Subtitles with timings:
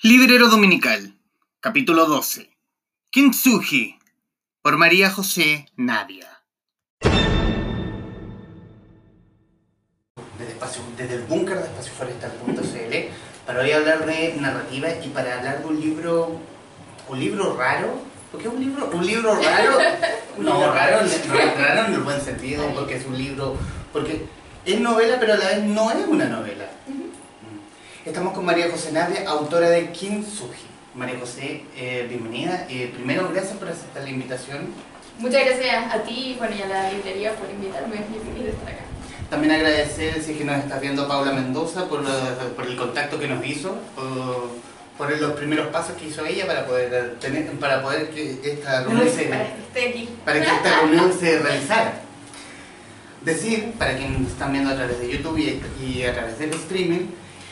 [0.00, 1.18] Librero Dominical,
[1.58, 2.48] capítulo 12.
[3.10, 3.98] Kintsugi,
[4.62, 6.44] por María José Nadia.
[10.38, 12.94] Desde, espacio, desde el búnker de espacioforestal.cl
[13.44, 16.40] para hoy hablar de narrativa y para hablar de un libro,
[17.08, 18.88] un libro raro, ¿por qué un libro?
[18.94, 19.78] ¿Un libro raro?
[20.38, 21.00] No, raro,
[21.58, 23.56] raro en el buen sentido, porque es un libro,
[23.92, 24.28] porque
[24.64, 26.67] es novela pero a la vez no es una novela.
[28.08, 30.62] Estamos con María José Nadia, autora de Kintsugi.
[30.94, 32.66] María José, eh, bienvenida.
[32.70, 34.68] Eh, primero, gracias por aceptar la invitación.
[35.18, 37.96] Muchas gracias a ti bueno, y a la librería por invitarme.
[37.96, 38.84] Es feliz de estar acá.
[39.28, 42.02] También agradecer, si es que nos estás viendo, Paula Mendoza, por,
[42.56, 44.52] por el contacto que nos hizo, por,
[44.96, 49.06] por los primeros pasos que hizo ella para poder tener, para poder que esta reunión
[49.14, 49.44] se, Para
[49.74, 50.08] que aquí.
[50.24, 52.00] para que esta reunión se realizara.
[53.20, 57.08] Decir, para quienes están viendo a través de YouTube y, y a través del streaming,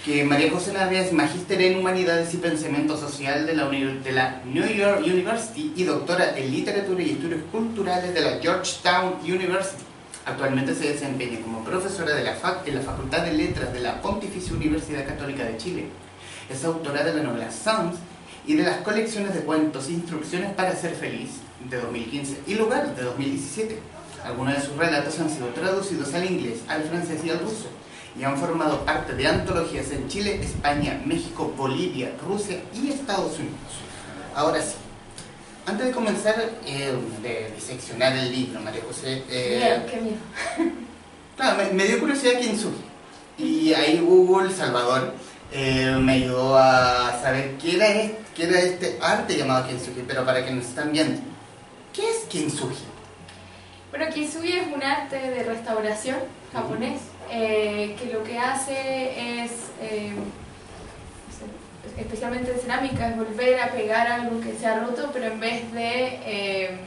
[0.07, 4.41] que María José Navia es magíster en Humanidades y Pensamiento Social de la, de la
[4.45, 9.83] New York University y doctora en Literatura y Estudios Culturales de la Georgetown University.
[10.25, 14.01] Actualmente se desempeña como profesora de la fac en la Facultad de Letras de la
[14.01, 15.87] Pontificia Universidad Católica de Chile.
[16.49, 17.99] Es autora de la novela Sounds
[18.47, 21.31] y de las colecciones de cuentos Instrucciones para ser feliz
[21.69, 23.81] de 2015 y Lugar de 2017.
[24.25, 27.67] Algunos de sus relatos han sido traducidos al inglés, al francés y al ruso
[28.19, 33.57] y han formado parte de antologías en Chile, España, México, Bolivia, Rusia y Estados Unidos.
[34.35, 34.75] Ahora sí,
[35.67, 40.77] antes de comenzar eh, de diseccionar el libro, María José, eh, Miedo, qué miedo.
[41.37, 42.81] Claro, me, me dio curiosidad quién surge.
[43.37, 45.13] Y ahí Google Salvador
[45.53, 50.25] eh, me ayudó a saber qué era, este, qué era este arte llamado Kintsugi, pero
[50.25, 51.21] para quienes nos están viendo,
[51.93, 52.85] ¿qué es Kintsugi?
[53.91, 56.17] Bueno, Kintsugi es un arte de restauración
[56.55, 60.13] japonés eh, que lo que hace es, eh,
[61.99, 65.73] especialmente en cerámica, es volver a pegar algo que se ha roto, pero en vez
[65.73, 66.79] de eh,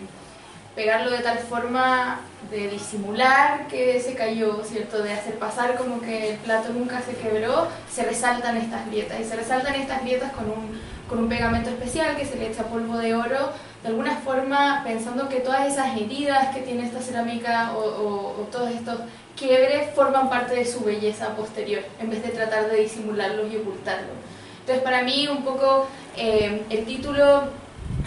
[0.76, 5.04] pegarlo de tal forma de disimular que se cayó, ¿cierto?
[5.04, 9.20] De hacer pasar como que el plato nunca se quebró, se resaltan estas grietas.
[9.20, 12.64] Y se resaltan estas grietas con un, con un pegamento especial que se le echa
[12.64, 13.52] polvo de oro,
[13.84, 18.44] de alguna forma pensando que todas esas heridas que tiene esta cerámica o, o- o
[18.52, 19.00] todos estos
[19.38, 24.16] quiebres forman parte de su belleza posterior, en vez de tratar de disimularlos y ocultarlos.
[24.60, 27.44] Entonces para mí un poco eh, el título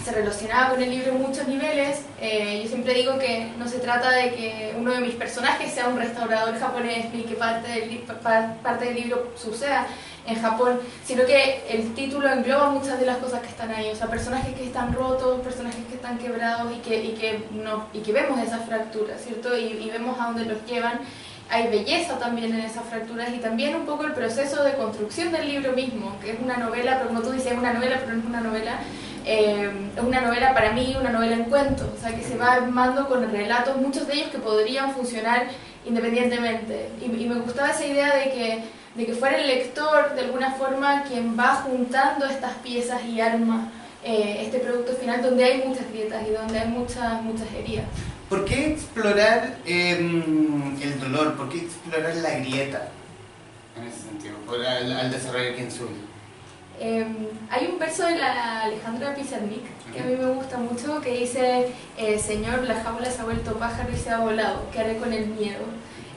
[0.05, 2.03] se relacionaba con el libro en muchos niveles.
[2.21, 5.89] Eh, yo siempre digo que no se trata de que uno de mis personajes sea
[5.89, 7.99] un restaurador japonés ni que parte del,
[8.63, 9.87] parte del libro suceda
[10.27, 13.91] en Japón, sino que el título engloba muchas de las cosas que están ahí.
[13.91, 17.87] O sea, personajes que están rotos, personajes que están quebrados y que, y que, no,
[17.93, 19.57] y que vemos esas fracturas, ¿cierto?
[19.57, 21.01] Y, y vemos a dónde los llevan.
[21.51, 25.49] Hay belleza también en esas fracturas y también un poco el proceso de construcción del
[25.49, 28.21] libro mismo, que es una novela, pero como tú dices, es una novela, pero no
[28.21, 28.79] es una novela.
[29.25, 32.55] Eh, es una novela para mí, una novela en cuentos, o sea que se va
[32.55, 35.47] armando con relatos, muchos de ellos que podrían funcionar
[35.85, 36.89] independientemente.
[37.01, 40.53] Y, y me gustaba esa idea de que, de que fuera el lector, de alguna
[40.53, 43.71] forma, quien va juntando estas piezas y arma
[44.05, 47.85] eh, este producto final donde hay muchas grietas y donde hay muchas, muchas heridas.
[48.29, 49.97] ¿Por qué explorar eh,
[50.83, 51.35] el dolor?
[51.37, 52.89] ¿Por qué explorar la grieta?
[53.77, 55.95] En ese sentido, por- al, al desarrollar Kintsugi.
[56.81, 57.07] Eh,
[57.51, 61.69] hay un verso de la Alejandra Pizarnik que a mí me gusta mucho que dice,
[61.97, 65.13] eh, Señor, la jaula se ha vuelto pájaro y se ha volado, ¿qué haré con
[65.13, 65.61] el miedo?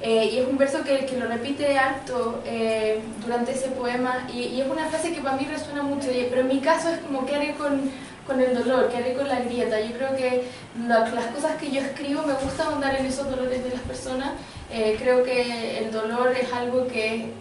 [0.08, 4.40] Eh, y es un verso que, que lo repite harto eh, durante ese poema y,
[4.54, 7.26] y es una frase que para mí resuena mucho, pero en mi caso es como,
[7.26, 7.90] ¿qué haré con,
[8.28, 8.90] con el dolor?
[8.92, 9.80] ¿Qué haré con la grieta?
[9.82, 10.44] Yo creo que
[10.88, 14.30] la- las cosas que yo escribo me gusta ahondar en esos dolores de las personas.
[14.72, 17.32] Eh, creo que el dolor es algo que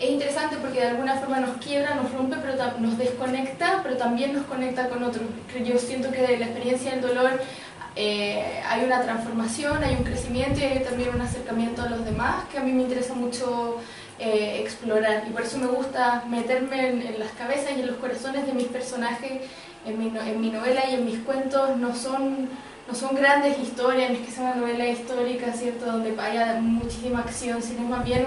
[0.00, 4.32] es interesante porque de alguna forma nos quiebra, nos rompe, pero nos desconecta, pero también
[4.32, 5.24] nos conecta con otros.
[5.62, 7.32] Yo siento que la experiencia del dolor
[7.96, 12.44] eh, hay una transformación, hay un crecimiento y hay también un acercamiento a los demás
[12.50, 13.78] que a mí me interesa mucho
[14.18, 15.24] eh, explorar.
[15.28, 18.52] Y por eso me gusta meterme en, en las cabezas y en los corazones de
[18.52, 19.42] mis personajes.
[19.86, 22.50] En mi, en mi novela y en mis cuentos no son,
[22.86, 25.86] no son grandes historias, no es que sea una novela histórica, ¿cierto?
[25.86, 28.26] Donde haya muchísima acción, sino más bien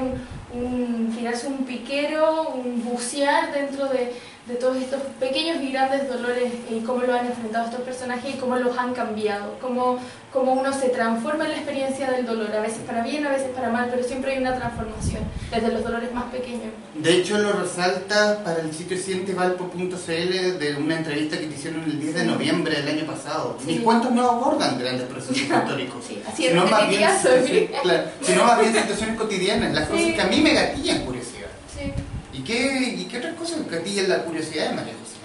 [0.51, 1.13] un, un
[1.45, 4.13] un piquero, un bucear dentro de,
[4.47, 8.37] de todos estos pequeños y grandes dolores y cómo lo han enfrentado estos personajes y
[8.37, 9.97] cómo los han cambiado, cómo,
[10.33, 13.47] cómo uno se transforma en la experiencia del dolor, a veces para bien, a veces
[13.55, 16.73] para mal, pero siempre hay una transformación, desde los dolores más pequeños.
[16.93, 21.99] De hecho, lo resalta para el sitio sientevalpo.cl de una entrevista que te hicieron el
[22.01, 23.57] 10 de noviembre del año pasado.
[23.61, 23.67] Sí.
[23.75, 26.03] Mis cuentos no abordan grandes procesos históricos.
[26.05, 27.69] Sí, así es, sino no más bien, Sofi.
[27.81, 29.91] claro, sino más bien situaciones cotidianas, las Sí.
[29.93, 31.29] cosas que a mí me gatillan curiosidad.
[31.32, 31.32] Sí.
[32.43, 35.15] ¿Y qué ¿Y qué otras cosas gatillan la curiosidad de María José?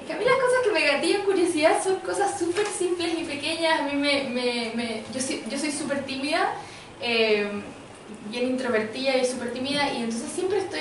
[0.00, 3.24] Es que a mí las cosas que me gatillan curiosidad son cosas súper simples y
[3.24, 3.80] pequeñas.
[3.80, 4.24] A mí me...
[4.24, 6.54] me, me yo, soy, yo soy súper tímida,
[7.00, 7.48] eh,
[8.30, 10.80] bien introvertida y súper tímida, y entonces siempre estoy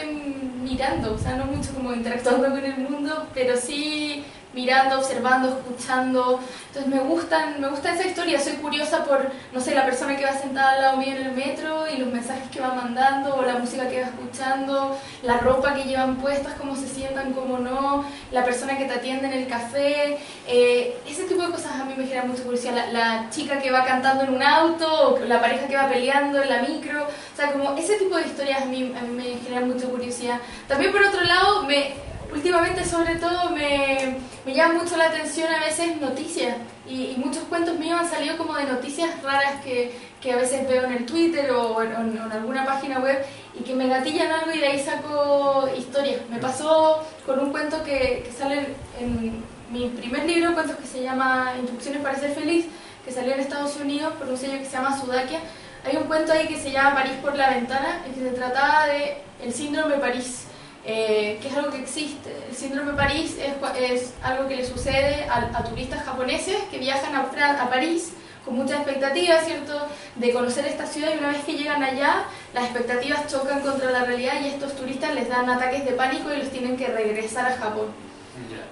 [0.63, 4.23] mirando, o sea, no mucho como interactuando con el mundo, pero sí
[4.56, 6.40] mirando, observando, escuchando.
[6.68, 10.25] Entonces me gustan, me gusta esa historia, soy curiosa por, no sé, la persona que
[10.25, 13.42] va sentada al lado mío en el metro y los mensajes que va mandando, o
[13.44, 18.06] la música que va escuchando, la ropa que llevan puestas, cómo se sientan, cómo no,
[18.31, 20.18] la persona que te atiende en el café.
[20.48, 22.75] Eh, ese tipo de cosas a mí me generan mucha curiosidad.
[22.75, 26.42] La, la, chica que va cantando en un auto, o la pareja que va peleando
[26.42, 27.04] en la micro.
[27.04, 30.40] O sea, como ese tipo de historias a mí, a mí me generan mucha curiosidad.
[30.68, 31.94] También por otro lado, me
[32.35, 37.79] últimamente sobre todo me, me, llama mucho la atención a veces noticias y, muchos cuentos
[37.79, 41.49] míos han salido como de noticias raras que, que a veces veo en el Twitter
[41.51, 43.25] o en, alguna página web
[43.57, 46.21] y que me gatillan algo y de ahí saco historias.
[46.29, 48.67] Me pasó con un cuento que, sale
[48.99, 52.65] en mi primer libro, cuentos que se llama Instrucciones para ser feliz,
[53.05, 55.39] que salió en Estados Unidos por un sello que se llama Sudakia.
[55.85, 58.87] Hay un cuento ahí que se llama París por la ventana, y que se trataba
[58.87, 60.44] de el síndrome París
[60.85, 62.35] eh, que es algo que existe.
[62.49, 66.77] El síndrome de París es, es algo que le sucede a, a, turistas japoneses que
[66.77, 68.13] viajan a, a París
[68.45, 72.65] con muchas expectativas, ¿cierto?, de conocer esta ciudad y una vez que llegan allá, las
[72.65, 76.51] expectativas chocan contra la realidad y estos turistas les dan ataques de pánico y los
[76.51, 77.87] tienen que regresar a Japón.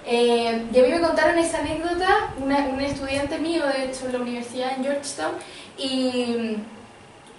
[0.06, 4.12] Eh, y a mí me contaron esa anécdota, una, un estudiante mío, de hecho, en
[4.12, 5.32] la universidad en Georgetown,
[5.76, 6.56] y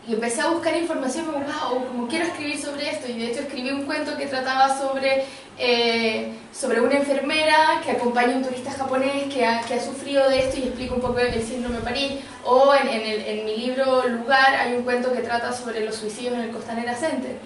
[0.08, 3.10] y empecé a buscar información como, wow, como quiero escribir sobre esto.
[3.10, 5.26] Y de hecho escribí un cuento que trataba sobre,
[5.58, 10.30] eh, sobre una enfermera que acompaña a un turista japonés que ha, que ha sufrido
[10.30, 12.12] de esto y explica un poco el síndrome de París.
[12.44, 15.96] O en, en, el, en, mi libro Lugar hay un cuento que trata sobre los
[15.96, 17.38] suicidios en el Costanera Center.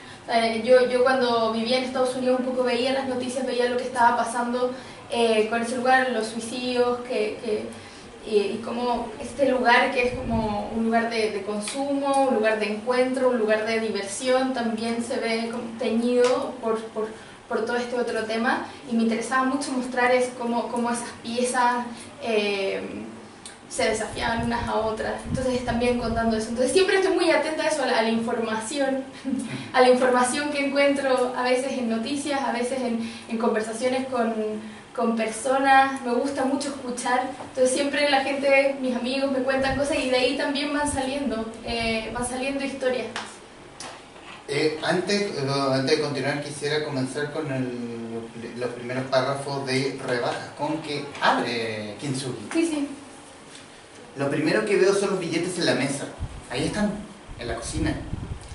[0.64, 3.84] yo, yo cuando vivía en Estados Unidos un poco veía las noticias, veía lo que
[3.84, 4.74] estaba pasando
[5.12, 7.64] eh, con ese lugar, los suicidios que, que
[8.26, 12.74] y, como este lugar que es como un lugar de, de, consumo, un lugar de
[12.74, 17.08] encuentro, un lugar de diversión, también se ve teñido por, por,
[17.48, 21.86] por todo este otro tema y me interesaba mucho mostrar es cómo, cómo esas piezas
[22.22, 22.82] eh,
[23.70, 26.50] se desafiaban unas a otras, entonces también contando eso.
[26.50, 29.04] Entonces siempre estoy muy atenta a eso, a la, a la información,
[29.74, 33.00] a la información que encuentro a veces en noticias, a veces en,
[33.30, 34.34] en conversaciones con
[35.00, 39.98] con personas, me gusta mucho escuchar, entonces siempre la gente, mis amigos me cuentan cosas
[39.98, 43.08] y de ahí también van saliendo, eh, van saliendo historias.
[44.50, 50.82] Eh, antes, antes de continuar quisiera comenzar con el, los primeros párrafos de rebajas, con
[50.82, 52.50] que abre Kintsugi.
[52.52, 52.88] Sí, sí.
[54.18, 56.08] Lo primero que veo son los billetes en la mesa,
[56.50, 56.92] ahí están,
[57.40, 57.96] en la cocina,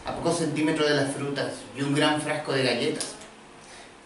[0.04, 3.14] a pocos centímetros de las frutas y un gran frasco de galletas.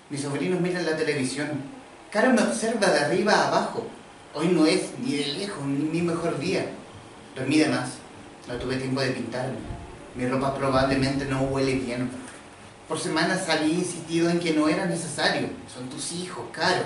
[0.09, 1.77] Mis sobrinos miran la televisión,
[2.11, 3.87] Caro me observa de arriba a abajo.
[4.35, 6.65] Hoy no es ni de lejos ni mi mejor día.
[7.37, 7.91] Dormí de más.
[8.47, 9.59] No tuve tiempo de pintarme.
[10.15, 12.11] Mi ropa probablemente no huele bien.
[12.89, 15.51] Por semanas había insistido en que no era necesario.
[15.73, 16.85] Son tus hijos, Caro.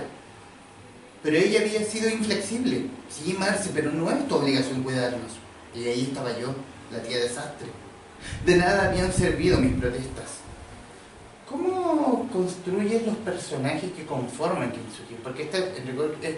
[1.23, 2.87] Pero ella había sido inflexible.
[3.09, 5.33] Sí, Marce, pero no es tu obligación cuidarnos.
[5.73, 6.53] Y ahí estaba yo,
[6.91, 7.69] la tía desastre.
[8.45, 10.42] De nada habían servido mis protestas.
[11.53, 15.17] ¿Cómo construyes los personajes que conforman Kintsugi?
[15.23, 16.37] Porque este es,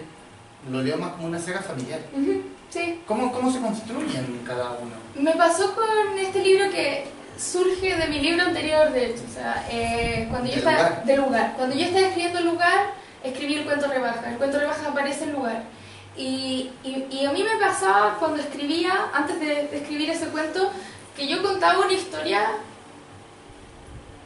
[0.69, 2.01] lo leo más como una saga familiar.
[2.13, 2.99] Uh -huh, sí.
[3.07, 4.95] ¿Cómo, ¿Cómo se construyen cada uno?
[5.15, 5.85] Me pasó con
[6.19, 7.07] este libro que
[7.37, 9.23] surge de mi libro anterior, de hecho.
[9.29, 11.05] O sea, eh, cuando yo estaba, lugar?
[11.05, 11.53] de lugar.
[11.55, 12.93] Cuando yo estaba escribiendo el lugar,
[13.23, 14.29] escribí el cuento rebaja.
[14.29, 15.63] El cuento rebaja aparece en lugar.
[16.17, 20.71] Y, y, y, a mí me pasaba cuando escribía, antes de, de escribir ese cuento,
[21.15, 22.41] que yo contaba una historia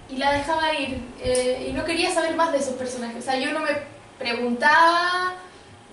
[0.10, 1.00] y la dejaba ir.
[1.22, 3.18] Eh, y no quería saber más de esos personajes.
[3.18, 3.70] O sea, yo no me
[4.18, 5.34] preguntaba,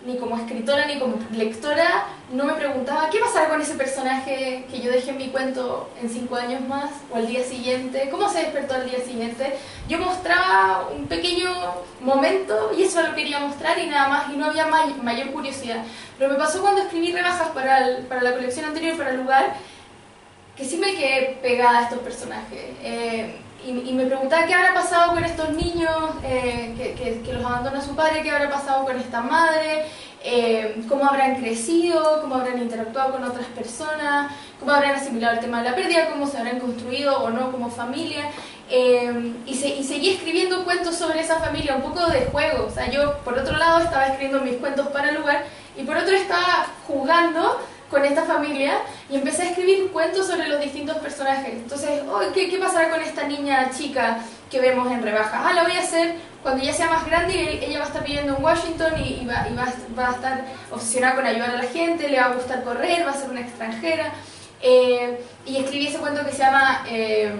[0.05, 4.81] ni como escritora ni como lectora, no me preguntaba qué pasará con ese personaje que
[4.81, 8.41] yo dejé en mi cuento en cinco años más o al día siguiente, cómo se
[8.41, 9.55] despertó al día siguiente.
[9.89, 11.51] Yo mostraba un pequeño
[12.01, 15.85] momento y eso lo quería mostrar y nada más, y no había may mayor curiosidad.
[16.19, 19.55] Pero me pasó cuando escribí rebajas para, el, para la colección anterior, para el lugar,
[20.57, 22.61] que sí me quedé pegada a estos personajes.
[22.83, 25.91] Eh, y, y, me preguntaba qué habrá pasado con estos niños
[26.23, 29.87] eh, que, que, que, los abandona su padre, qué habrá pasado con esta madre,
[30.23, 35.63] eh, cómo habrán crecido, cómo habrán interactuado con otras personas, cómo habrán asimilado el tema
[35.63, 38.31] de la pérdida, cómo se habrán construido o no como familia.
[38.71, 42.67] Eh, y, se, y, seguí escribiendo cuentos sobre esa familia, un poco de juego.
[42.67, 45.45] O sea, yo por otro lado estaba escribiendo mis cuentos para el lugar
[45.77, 48.79] y por otro estaba jugando con esta familia
[49.09, 51.53] y empecé a escribir cuentos sobre los distintos personajes.
[51.55, 54.19] Entonces, oh, ¿qué, ¿qué, pasará con esta niña chica
[54.51, 55.41] que vemos en rebajas.
[55.45, 58.05] Ah, la voy a hacer cuando ya sea más grande y ella va a estar
[58.05, 59.67] viviendo en Washington y, va, y va,
[59.99, 63.11] va, a estar obsesionada con ayudar a la gente, le va a gustar correr, va
[63.11, 64.13] a ser una extranjera.
[64.63, 67.35] Eh, y escribí ese cuento que se llama eh,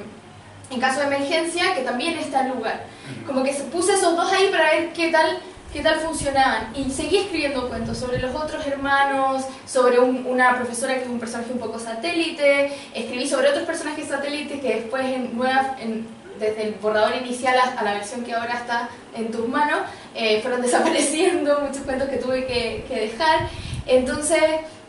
[0.71, 2.85] En caso de emergencia, que también está en lugar.
[3.27, 5.39] Como que puse esos dos ahí para ver qué tal
[5.77, 6.73] qué tal funcionaban.
[6.75, 11.53] Y seguí escribiendo cuentos sobre los otros hermanos, sobre una profesora que es un personaje
[11.53, 16.07] un poco satélite, escribí sobre otros personajes satélites que después en, nueva, en,
[16.39, 19.81] desde el borrador inicial a, la versión que ahora está en tus manos,
[20.15, 23.51] eh, fueron desapareciendo muchos cuentos que tuve que, dejar.
[23.87, 24.41] Entonces,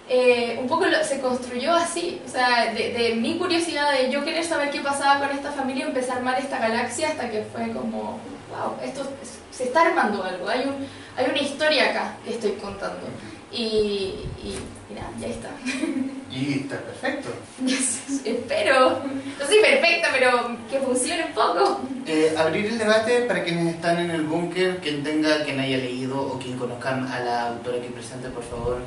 [0.07, 4.71] eh, un poco se construyó así, o sea, de, mi curiosidad de yo querer saber
[4.71, 8.77] qué pasaba con esta familia, empecé a armar esta galaxia hasta que fue como, wow,
[8.83, 9.03] esto
[9.51, 10.85] se está armando algo, hay, un,
[11.15, 13.07] hay una historia acá que estoy contando.
[13.51, 15.49] Y, y mira, ya está.
[16.29, 17.29] Y está perfecto.
[17.65, 18.99] Espero.
[19.39, 21.81] No soy perfecta, pero que funcione un poco.
[22.05, 26.19] Eh, abrir el debate para quienes están en el búnker, quien tenga, quien haya leído
[26.21, 28.79] o quien conozcan a la autora que presente, por favor,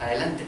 [0.00, 0.44] adelante.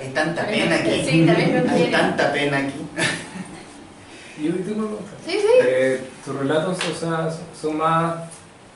[0.00, 1.04] Hay tanta pena aquí.
[1.08, 2.74] Sí, también Hay tanta pena aquí.
[4.40, 5.46] Yo tengo Sí, sí.
[5.62, 7.30] Eh, tus relatos, o sea,
[7.60, 8.28] son más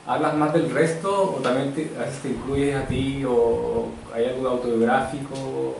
[0.05, 4.25] ¿Hablas más del resto o también te, a veces te incluyes a ti o, hay
[4.25, 5.77] algo autobiográfico?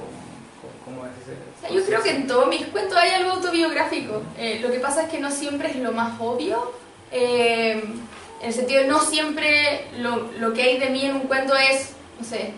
[0.85, 4.21] ¿Cómo es ese Yo creo que en todos mis cuentos hay algo autobiográfico.
[4.37, 6.71] Eh, lo que pasa es que no siempre es lo más obvio.
[7.11, 7.83] Eh,
[8.41, 11.53] en el sentido de no siempre lo, lo, que hay de mí en un cuento
[11.55, 12.53] es, no sé,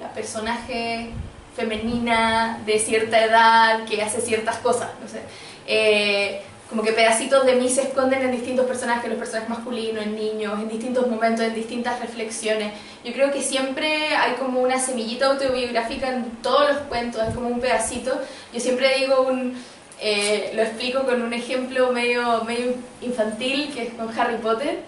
[0.00, 1.10] la personaje
[1.54, 4.88] femenina de cierta edad que hace ciertas cosas.
[5.00, 5.20] No sé.
[5.66, 10.16] Eh, como que pedacitos de mí se esconden en distintos personajes, los personajes masculinos, en
[10.16, 12.72] niños, en distintos momentos, en distintas reflexiones.
[13.04, 17.48] Yo creo que siempre hay como una semillita autobiográfica en todos los cuentos, es como
[17.48, 18.18] un pedacito.
[18.54, 19.54] Yo siempre digo un,
[20.00, 24.78] eh, lo explico con un ejemplo medio, medio infantil, que es con Harry Potter,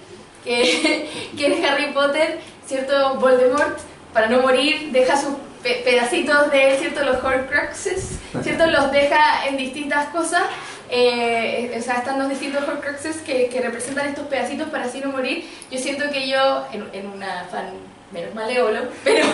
[0.43, 3.17] que, que en Harry Potter, ¿cierto?
[3.17, 3.79] Voldemort,
[4.15, 7.05] para no morir, deja sus pedacitos de, ¿cierto?
[7.05, 8.69] Los Horcruxes, ¿cierto?
[8.69, 10.45] Los deja en distintas cosas
[10.97, 15.45] eh, o sea, están los distintos Horcruxes que, representan estos pedacitos para así no morir.
[15.69, 17.71] Yo siento que yo, en, una fan
[18.13, 19.27] menos maleolo, pero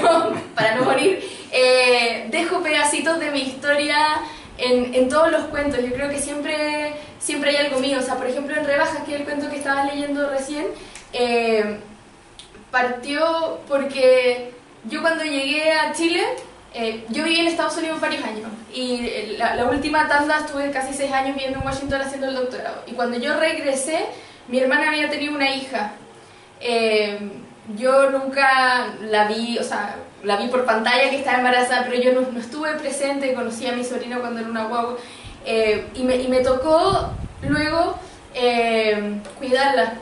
[0.55, 4.23] para no morir, eh, dejo pedacitos de mi historia
[4.57, 5.81] en, todos los cuentos.
[5.85, 7.99] Yo creo que siempre, siempre hay algo mío.
[7.99, 10.67] O sea, por ejemplo, en Rebajas, que es el cuento que estabas leyendo recién,
[11.13, 11.79] eh,
[12.71, 16.25] partió porque yo cuando llegué a Chile
[16.73, 20.95] eh, yo viví en Estados Unidos varios años y eh, la, última tanda estuve casi
[20.95, 22.85] seis años viviendo en Washington haciendo el doctorado.
[22.87, 24.07] Y cuando yo regresé,
[24.47, 25.93] mi hermana había tenido una hija.
[26.61, 27.19] Eh,
[27.77, 32.21] yo nunca la vi, o sea, la vi por pantalla que estaba embarazada, pero yo
[32.21, 34.97] no, estuve presente, conocí a mi sobrina cuando era una guagua.
[35.95, 37.11] y, me, y, me, tocó
[37.43, 37.99] luego
[39.39, 39.95] cuidarla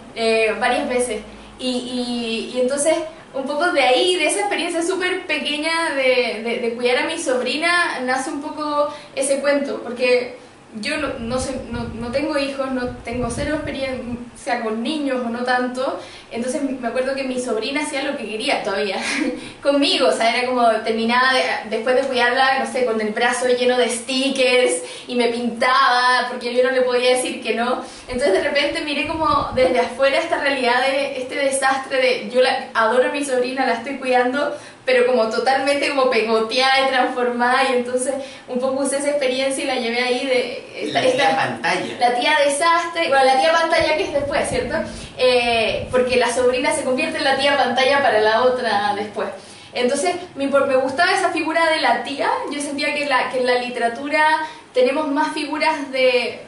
[0.61, 1.23] varias veces.
[1.59, 2.95] Y, y, y entonces
[3.35, 8.01] un poco de ahí, de esa experiencia súper pequeña de, de, cuidar a mi sobrina,
[8.01, 10.37] nace un poco ese cuento, porque
[10.81, 13.63] yo no, no, sé, no, no, tengo hijos, no tengo cero
[14.39, 15.99] experiencia con niños o no tanto,
[16.31, 18.97] entonces me acuerdo que mi sobrina hacía lo que quería todavía
[19.63, 21.33] conmigo, o sea, era como terminaba
[21.69, 26.55] después de cuidarla, no sé, con el brazo lleno de stickers y me pintaba porque
[26.55, 27.83] yo no le podía decir que no.
[28.09, 32.69] Entonces de repente miré como desde afuera esta realidad de este desastre de yo la,
[32.75, 34.55] adoro a mi sobrina, la estoy cuidando,
[34.85, 38.15] pero como totalmente como pegoteada y transformada y entonces
[38.49, 40.65] un poco usé esa experiencia y la llevé ahí de...
[40.87, 41.97] Esta, la tía pantalla.
[42.01, 44.77] La tía desastre, bueno, la tía pantalla que es después, ¿cierto?
[45.17, 49.29] Eh, porque la sobrina se convierte en la tía pantalla para la otra después.
[49.73, 54.25] Entonces, me, me gustaba esa figura de la tía, yo sentía que, en la literatura
[54.73, 56.41] tenemos más figuras de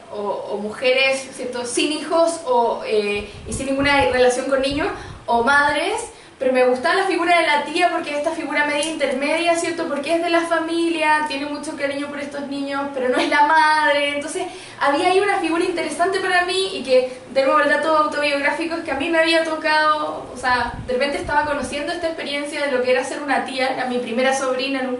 [0.59, 1.65] mujeres ¿cierto?
[1.65, 4.87] sin hijos o, eh, y sin ninguna relación con niños,
[5.25, 6.11] o madres
[6.41, 9.87] pero me gustaba la figura de la tía porque es esta figura media intermedia, ¿cierto?
[9.87, 13.43] Porque es de la familia, tiene mucho cariño por estos niños, pero no es la
[13.43, 14.15] madre.
[14.15, 14.47] Entonces,
[14.79, 18.83] había ahí una figura interesante para mí y que, de nuevo, el dato autobiográfico es
[18.83, 22.71] que a mí me había tocado, o sea, de repente estaba conociendo esta experiencia de
[22.71, 24.97] lo que era ser una tía, era mi primera sobrina, ¿no?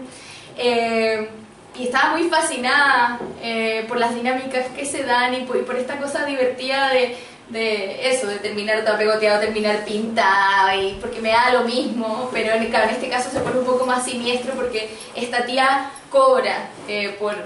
[0.56, 1.28] Eh,
[1.76, 6.24] y estaba muy fascinada eh, por las dinámicas que se dan y por esta cosa
[6.24, 7.16] divertida de
[7.52, 12.54] de eso, de terminar todo pegoteado, terminar pintado, y porque me da lo mismo, pero
[12.54, 17.14] en, en este caso se pone un poco más siniestro porque esta tía cobra eh,
[17.20, 17.36] por,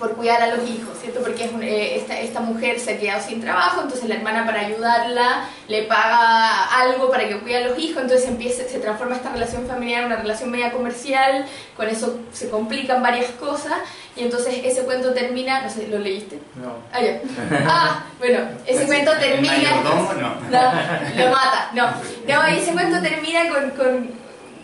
[0.00, 1.20] por cuidar a los hijos, ¿cierto?
[1.20, 4.44] Porque es un- eh, esta, esta mujer se ha quedado sin trabajo, entonces la hermana
[4.46, 9.14] para ayudarla le paga algo para que cuide a los hijos, entonces empieza, se transforma
[9.16, 11.44] esta relación familiar en una relación media comercial,
[11.76, 13.74] con eso se complican varias cosas,
[14.16, 16.38] y entonces ese cuento termina, no sé, ¿lo leíste?
[16.56, 16.72] No.
[16.92, 17.20] Ah, ya.
[17.68, 19.82] Ah, bueno, ese cuento ¿El termina...
[19.84, 20.10] No.
[20.50, 21.86] No, lo mata, no.
[22.26, 24.19] No, y ese cuento termina con, con-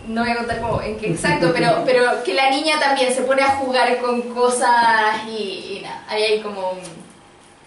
[0.08, 3.22] no voy a contar cómo, en qué exacto, pero, pero que la niña también se
[3.22, 6.78] pone a jugar con cosas y, y nada, ahí hay como un...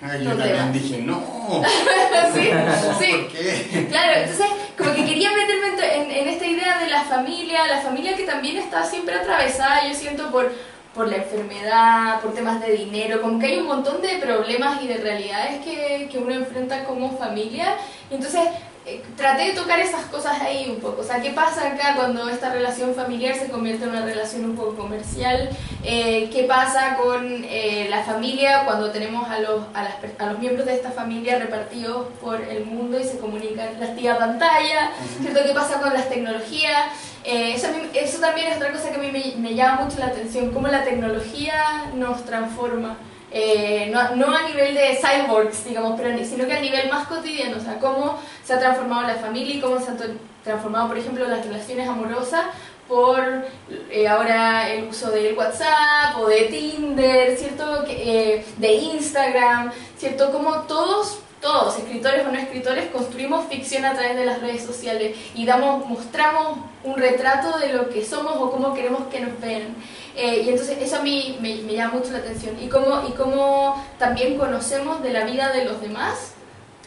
[0.01, 0.71] Ay, yo No te también va.
[0.71, 1.21] dije, no.
[2.33, 3.11] sí.
[3.11, 3.87] ¿Por qué?
[3.89, 4.45] Claro, entonces
[4.77, 8.23] como que quería meterme en, en- en esta idea de la familia, la familia que
[8.23, 10.51] también está siempre atravesada, yo siento, por,
[10.95, 14.87] por la enfermedad, por temas de dinero, como que hay un montón de problemas y
[14.87, 17.75] de realidades que, que uno enfrenta como familia.
[18.09, 18.41] Y entonces
[18.89, 21.01] eh, traté de tocar esas cosas ahí un poco.
[21.01, 24.55] O sea, ¿qué pasa acá cuando esta relación familiar se convierte en una relación un
[24.55, 25.49] poco comercial?
[25.83, 30.39] Eh, ¿Qué pasa con eh, la familia cuando tenemos a los, a, las a los
[30.39, 34.91] miembros de esta familia repartidos por el mundo y se comunican las tía pantalla?
[35.21, 35.41] ¿Cierto?
[35.45, 36.85] ¿Qué pasa con las tecnologías?
[37.23, 40.07] Eh, eso, eso también es otra cosa que a mí me, me llama mucho la
[40.07, 42.97] atención, cómo la tecnología nos transforma.
[43.31, 47.57] Eh, no, no a nivel de cyborgs, digamos, pero, sino que a nivel más cotidiano,
[47.57, 49.97] o sea, cómo se ha transformado la familia y cómo se han
[50.43, 52.45] transformado, por ejemplo, las relaciones amorosas
[52.87, 53.45] por
[53.91, 57.85] eh, ahora el uso del WhatsApp o de Tinder, ¿cierto?
[57.87, 60.31] Eh, de Instagram, ¿cierto?
[60.31, 65.17] Como todos, todos, escritores o no escritores, construimos ficción a través de las redes sociales
[65.35, 69.75] y damos, mostramos un retrato de lo que somos o cómo queremos que nos vean.
[70.15, 72.57] Eh, y entonces eso a mí me, me llama mucho la atención.
[72.61, 76.33] Y cómo, y cómo también conocemos de la vida de los demás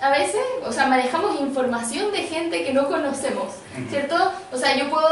[0.02, 3.52] a veces, o sea, manejamos información de gente que no conocemos,
[3.88, 4.16] ¿cierto?
[4.52, 5.06] O sea, yo puedo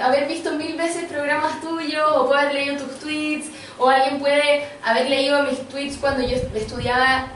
[0.00, 4.68] haber visto mil veces programas tuyos, o puedo haber leído tus tweets, o alguien puede
[4.84, 7.26] haber leído mis tweets cuando yo estudiaba,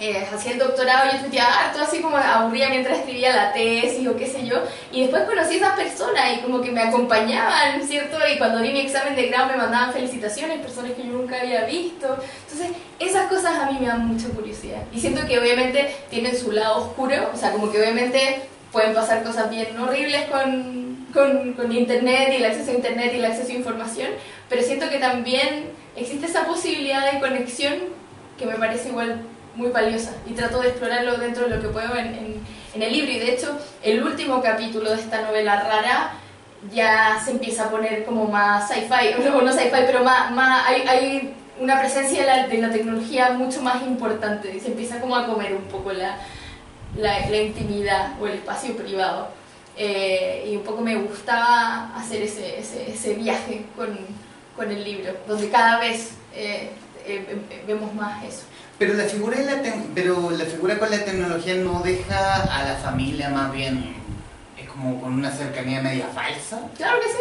[0.00, 4.16] eh, hacía el doctorado, yo tuiteaba harto así como aburrida mientras escribía la tesis o
[4.16, 4.62] qué sé yo,
[4.92, 8.16] y después conocí a esas personas y como que me acompañaban, ¿cierto?
[8.32, 11.64] Y cuando di mi examen de grado me mandaban felicitaciones, personas que yo nunca había
[11.64, 12.16] visto.
[12.48, 14.82] Entonces, esas cosas a mí me dan mucha curiosidad.
[14.92, 19.24] Y siento que obviamente tienen su lado oscuro, o sea, como que obviamente pueden pasar
[19.24, 23.50] cosas bien horribles con, con, con internet y el acceso a internet y el acceso
[23.50, 24.10] a información,
[24.48, 27.74] pero siento que también existe esa posibilidad de conexión
[28.38, 29.22] que me parece igual
[29.58, 32.34] muy valiosa y trato de explorarlo dentro de lo que puedo en, en,
[32.74, 36.12] en el libro y de hecho el último capítulo de esta novela rara
[36.72, 40.82] ya se empieza a poner como más sci-fi, o no sci-fi, pero más, más hay,
[40.82, 45.16] hay una presencia de la, de la tecnología mucho más importante y se empieza como
[45.16, 46.16] a comer un poco la,
[46.96, 49.28] la, la intimidad o el espacio privado.
[49.76, 53.96] Eh, y un poco me gustaba hacer ese, ese, ese viaje con,
[54.56, 56.70] con, el libro, donde cada vez eh,
[57.06, 58.42] eh, vemos más eso.
[58.78, 59.62] Pero la, figura de la
[59.94, 63.96] pero la figura con la tecnología no deja a la familia más bien,
[64.56, 66.60] es como con una cercanía media falsa.
[66.76, 67.18] Claro que sí,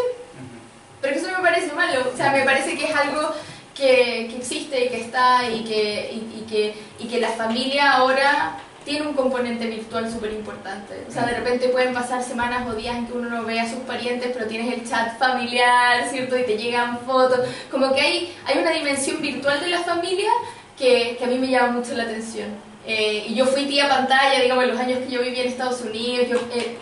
[1.01, 3.33] pero que eso no me parece malo, o sea, me parece que es algo
[3.75, 7.91] que, que existe y que está y que, y, y que, y que la familia
[7.93, 11.05] ahora tiene un componente virtual súper importante.
[11.09, 13.69] O sea, de repente pueden pasar semanas o días en que uno no ve a
[13.69, 16.37] sus parientes, pero tienes el chat familiar, ¿cierto?
[16.37, 17.41] Y te llegan fotos.
[17.69, 20.29] Como que hay, hay una dimensión virtual de la familia
[20.77, 22.49] que, que a mí me llama mucho la atención.
[22.85, 25.81] Eh, y yo fui tía pantalla, digamos, en los años que yo viví en Estados
[25.81, 26.77] Unidos, yo eh,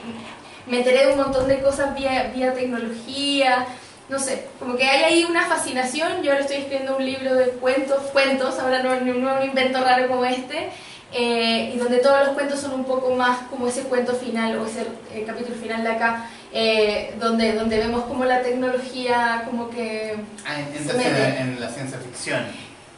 [0.67, 3.65] me enteré de un montón de cosas vía, vía tecnología,
[4.07, 6.21] no sé, como que hay ahí una fascinación.
[6.21, 9.83] Yo ahora estoy escribiendo un libro de cuentos, cuentos, ahora no, no, no un invento
[9.83, 10.69] raro como este,
[11.11, 14.65] eh, y donde todos los cuentos son un poco más como ese cuento final o
[14.67, 14.81] ese
[15.13, 20.15] eh, capítulo final de acá, eh, donde, donde vemos como la tecnología como que...
[20.45, 22.43] Ah, Se entonces en la ciencia ficción.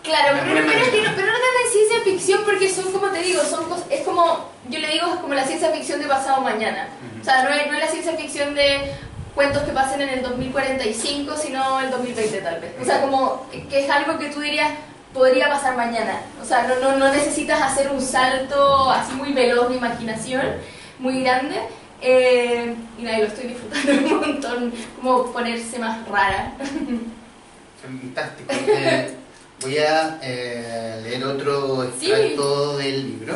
[0.08, 3.65] Claro, pero, pero, pero no tanto en ciencia ficción porque son, como te digo, son
[3.89, 6.88] es como, yo le digo, es como la ciencia ficción de pasado mañana.
[7.20, 8.93] O sea, no es, no es la ciencia ficción de
[9.36, 12.72] cuentos que pasen en el 2045, sino el 2020 tal vez.
[12.82, 14.72] O sea, como que es algo que tú dirías
[15.13, 16.22] podría pasar mañana.
[16.41, 20.41] O sea, no, no, no necesitas hacer un salto así muy veloz de imaginación,
[21.00, 21.58] muy grande.
[22.02, 26.54] Eh, y nada, lo estoy disfrutando un montón, como ponerse más rara.
[27.82, 28.54] Fantástico.
[28.54, 29.13] Eh,
[29.62, 33.36] voy a eh, leer otro extracto del libro.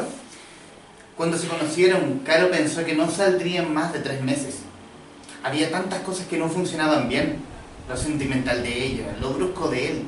[1.17, 4.59] Cuando se conocieron, Caro pensó que no saldrían más de tres meses.
[5.43, 7.37] Había tantas cosas que no funcionaban bien.
[7.89, 10.03] Lo sentimental de ella, lo brusco de él.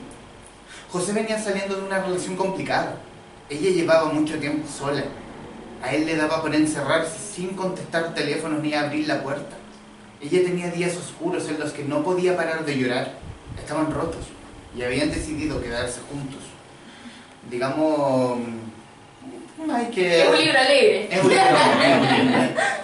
[0.91, 2.97] José venía saliendo de una relación complicada.
[3.49, 5.03] Ella llevaba mucho tiempo sola.
[5.81, 9.57] A él le daba por encerrarse sin contestar teléfonos ni abrir la puerta.
[10.21, 13.13] Ella tenía días oscuros en los que no podía parar de llorar.
[13.59, 14.27] Estaban rotos
[14.75, 16.41] y habían decidido quedarse juntos.
[17.49, 18.39] digamos,
[19.71, 20.21] hay que...
[20.23, 21.07] Es un libro alegre.
[21.11, 21.97] Es un libro, es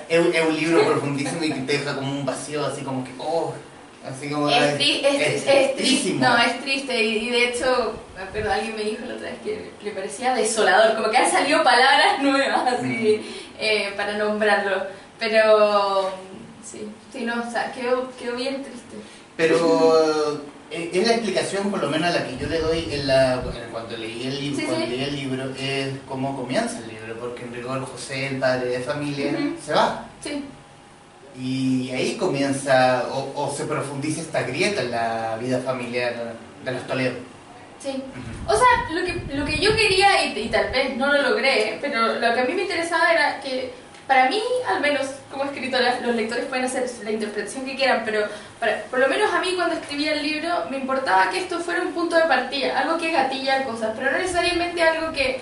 [0.10, 3.04] un libro, es- un libro profundísimo y que te deja como un vacío, así como
[3.04, 3.54] que, oh,
[4.08, 4.50] así como...
[4.50, 6.20] Es, tri- es, es, tristísimo.
[6.26, 7.04] No, es triste.
[7.04, 10.96] Y, y de hecho, acuerdo, alguien me dijo la otra vez que le parecía desolador,
[10.96, 13.22] como que han salido palabras nuevas así
[13.60, 14.84] eh, para nombrarlo.
[15.20, 16.12] Pero
[16.64, 18.96] sí, sí, no, o sea, quedó, quedó bien triste.
[19.36, 23.42] Pero es la explicación, por lo menos a la que yo le doy en la,
[23.72, 24.92] cuando leí el libro, Sí, cuando sí.
[24.92, 28.80] leí el libro, es cómo comienza el libro, porque en rigor José, el padre de
[28.82, 29.32] familia,
[29.66, 30.06] se va.
[30.22, 30.44] Sí,
[31.40, 36.14] Y ahí comienza o, o se profundiza esta grieta en la vida familiar
[36.66, 37.16] de los Toledo.
[37.80, 38.04] sí.
[38.48, 41.78] O sea, lo que, lo que yo quería, y, y tal vez no lo logré,
[41.82, 43.72] pero lo que a mí me interesaba era que,
[44.10, 48.26] para mí, al menos como escritora, los lectores pueden hacer la interpretación que quieran, pero
[48.60, 51.84] para- por lo menos a mí cuando escribía el libro me importaba que esto fuera
[51.84, 55.42] un punto de partida, algo que gatilla cosas, pero no necesariamente algo que,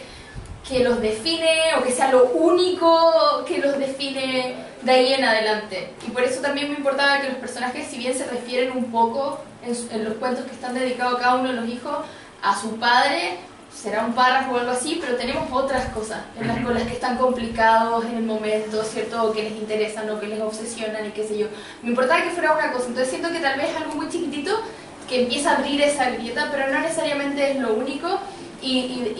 [0.67, 5.93] que los define o que sea lo único que los define de ahí en adelante.
[6.05, 9.39] Y por eso también me importaba que los personajes, si bien se refieren un poco
[9.65, 12.05] en, en los cuentos que están dedicados a cada uno de los hijos
[12.43, 13.37] a su padre,
[13.81, 17.17] será un párrafo o algo así, pero tenemos otras cosas en las, con que están
[17.17, 19.23] complicados en el momento, ¿cierto?
[19.23, 21.47] O que les interesan o que les obsesionan y qué sé yo.
[21.83, 24.59] Me importaba que fuera una cosa, entonces siento que tal vez algo muy chiquitito
[25.07, 28.19] que empieza a abrir esa grieta, pero no necesariamente es lo único.
[28.59, 29.13] Y,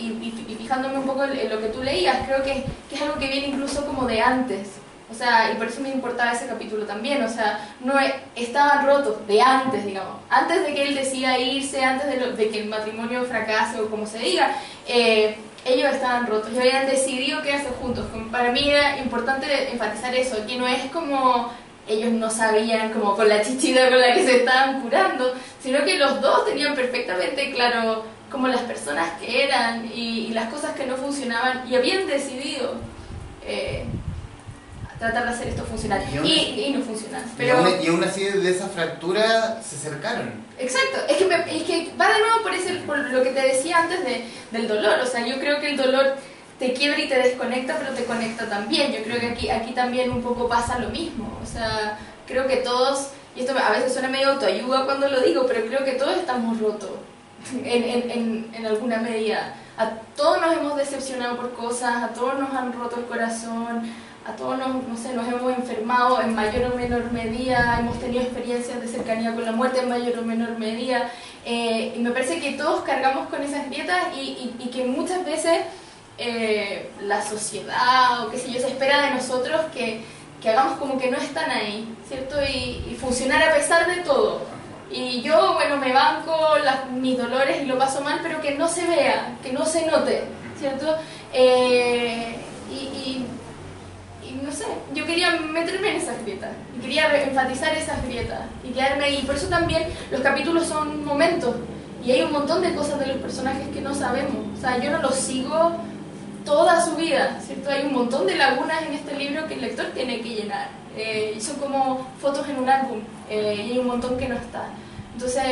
[0.58, 3.86] fijándome un poco en lo que tú leías, creo que es algo que viene incluso
[3.86, 4.68] como de antes.
[5.10, 7.24] O sea, y por eso me importaba ese capítulo también.
[7.24, 10.18] O sea, no e- estaban rotos de antes, digamos.
[10.30, 13.90] Antes de que él decida irse, antes de, lo- de que el matrimonio fracase o
[13.90, 14.52] como se diga,
[14.88, 18.06] eh, ellos estaban rotos y habían decidido quedarse juntos.
[18.32, 21.52] Para mí era importante enfatizar eso, que no es como
[21.88, 25.98] ellos no sabían como con la chichita con la que se estaban curando, sino que
[25.98, 30.86] los dos tenían perfectamente claro como las personas que eran y, y las cosas que
[30.86, 32.76] no funcionaban y habían decidido
[33.46, 33.86] eh,
[35.00, 37.22] tratar de hacer esto funcionar Y aún y, y no funcionan.
[37.22, 40.32] Y, Pero, aún, y aún así de esa fractura se acercaron.
[40.58, 43.80] Exacto, es que, es que va de nuevo por, ese, por lo que te decía
[43.84, 46.16] antes de, del dolor, o sea, yo creo que el dolor
[46.58, 50.12] te quiebra y te desconecta, pero te conecta también, yo creo que aquí, aquí también
[50.12, 54.08] un poco pasa lo mismo, o sea, creo que todos, y esto a veces suena
[54.08, 56.90] medio autoayuda cuando lo digo, pero creo que todos estamos rotos
[57.54, 62.40] en, en, en, en alguna medida, a todos nos hemos decepcionado por cosas, a todos
[62.40, 63.84] nos han roto el corazón,
[64.28, 68.24] a todos nos, no sé, nos hemos enfermado en mayor o menor medida, hemos tenido
[68.24, 71.10] experiencias de cercanía con la muerte en mayor o menor medida,
[71.46, 75.24] eh, y me parece que todos cargamos con esas grietas y, y- y que muchas
[75.26, 75.60] veces
[76.18, 80.02] eh, la sociedad o qué sé yo se espera de nosotros que,
[80.42, 82.36] que hagamos como que no están ahí, ¿cierto?
[82.44, 84.42] Y, y funcionar a pesar de todo.
[84.92, 88.68] Y yo, bueno, me banco las- mis dolores y lo paso mal, pero que no
[88.68, 90.24] se vea, que no se note,
[90.60, 90.98] ¿cierto?
[91.34, 92.36] Eh,
[92.72, 93.27] y- y
[94.48, 99.04] no sé, yo quería meterme en esas grietas, y quería enfatizar esas grietas, y quedarme
[99.04, 99.24] ahí.
[99.26, 101.54] Por eso también los capítulos son momentos,
[102.02, 104.38] y hay un montón de cosas de los personajes que no sabemos.
[104.58, 105.76] O sea, yo no los sigo
[106.46, 107.70] toda su vida, ¿cierto?
[107.70, 110.70] Hay un montón de lagunas en este libro que el lector tiene que llenar.
[110.96, 114.70] Eh, son como fotos en un álbum, eh, y hay un montón que no está.
[115.14, 115.44] Entonces,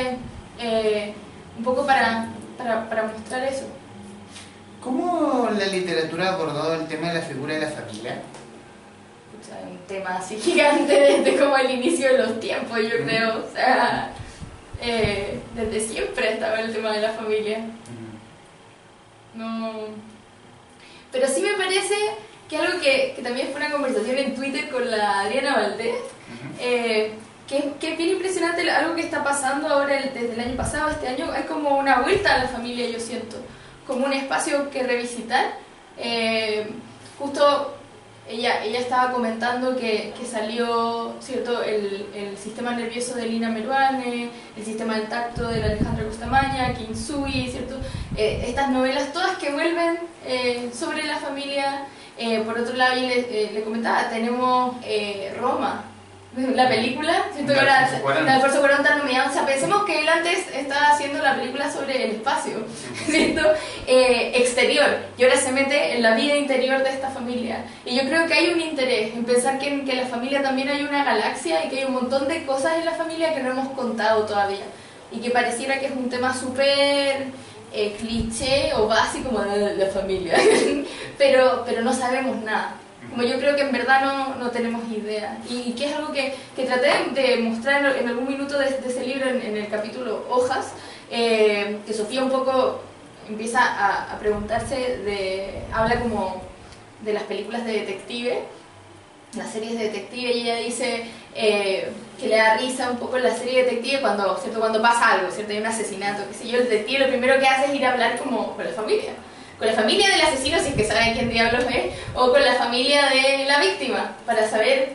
[0.57, 1.13] eh,
[1.57, 3.65] un poco para, para, para mostrar eso.
[4.81, 8.21] ¿Cómo la literatura ha abordado el tema de la figura de la familia?
[9.41, 13.45] O sea, un tema así gigante desde como el inicio de los tiempos, yo creo.
[13.45, 14.11] O sea,
[14.81, 17.59] eh, desde siempre estaba el tema de la familia.
[19.33, 19.73] No.
[21.11, 21.95] Pero sí me parece
[22.49, 25.95] que algo que, que también fue una conversación en Twitter con la Adriana Valdés,
[26.59, 27.13] eh,
[27.47, 30.89] que, que es bien impresionante algo que está pasando ahora el- desde el año pasado,
[30.89, 33.37] este año, hay como una vuelta a la familia, yo siento,
[33.87, 35.53] como un espacio que revisitar.
[35.97, 36.67] Eh,
[37.17, 37.74] justo
[38.27, 44.29] ella, ella estaba comentando que, que salió cierto el, el sistema nervioso de Lina Meruane,
[44.57, 47.75] el sistema del tacto de Alejandra Costamaña, Kinsui, cierto
[48.17, 51.85] Eh, estas novelas todas que vuelven eh, sobre la familia.
[52.17, 55.83] Eh, por otro lado, yo le, eh, le comentaba, tenemos eh, Roma,
[56.35, 57.89] la película, siento que ahora
[58.27, 59.29] Alfonso Cuarón está nominado.
[59.29, 62.65] O sea, pensemos que él antes estaba haciendo la película sobre el espacio,
[63.05, 63.53] ¿cierto?
[63.87, 64.85] Eh, exterior,
[65.17, 67.65] y ahora se mete en la vida interior de esta familia.
[67.85, 70.69] Y yo creo que hay un interés en pensar que en, que la familia también
[70.69, 73.51] hay una galaxia y que hay un montón de cosas en la familia que no
[73.51, 74.65] hemos contado todavía.
[75.11, 77.27] Y que pareciera que es un tema súper
[77.71, 80.35] eh, cliché o básico como la, la familia,
[81.17, 82.75] pero, pero no sabemos nada.
[83.15, 85.37] Como yo creo que en verdad no, no tenemos idea.
[85.49, 89.05] Y que es algo que, que traté de mostrar en, en algún minuto de, ese
[89.05, 90.73] libro, en, en el capítulo Hojas,
[91.09, 92.81] eh, que Sofía un poco
[93.29, 93.61] empieza
[94.11, 96.41] a, preguntarse de, habla como
[97.03, 98.43] de las películas de detective,
[99.37, 103.33] las series de detective, y ella dice eh, que le da risa un poco la
[103.33, 104.59] serie de detective cuando, ¿cierto?
[104.59, 105.53] cuando pasa algo, ¿cierto?
[105.53, 107.93] hay un asesinato, qué sé yo, el detective lo primero que hace es ir a
[107.93, 109.13] hablar como con la familia.
[109.57, 112.53] Con la familia del asesino, si es que saben quién diablos es, o con la
[112.55, 114.93] familia de la víctima, para saber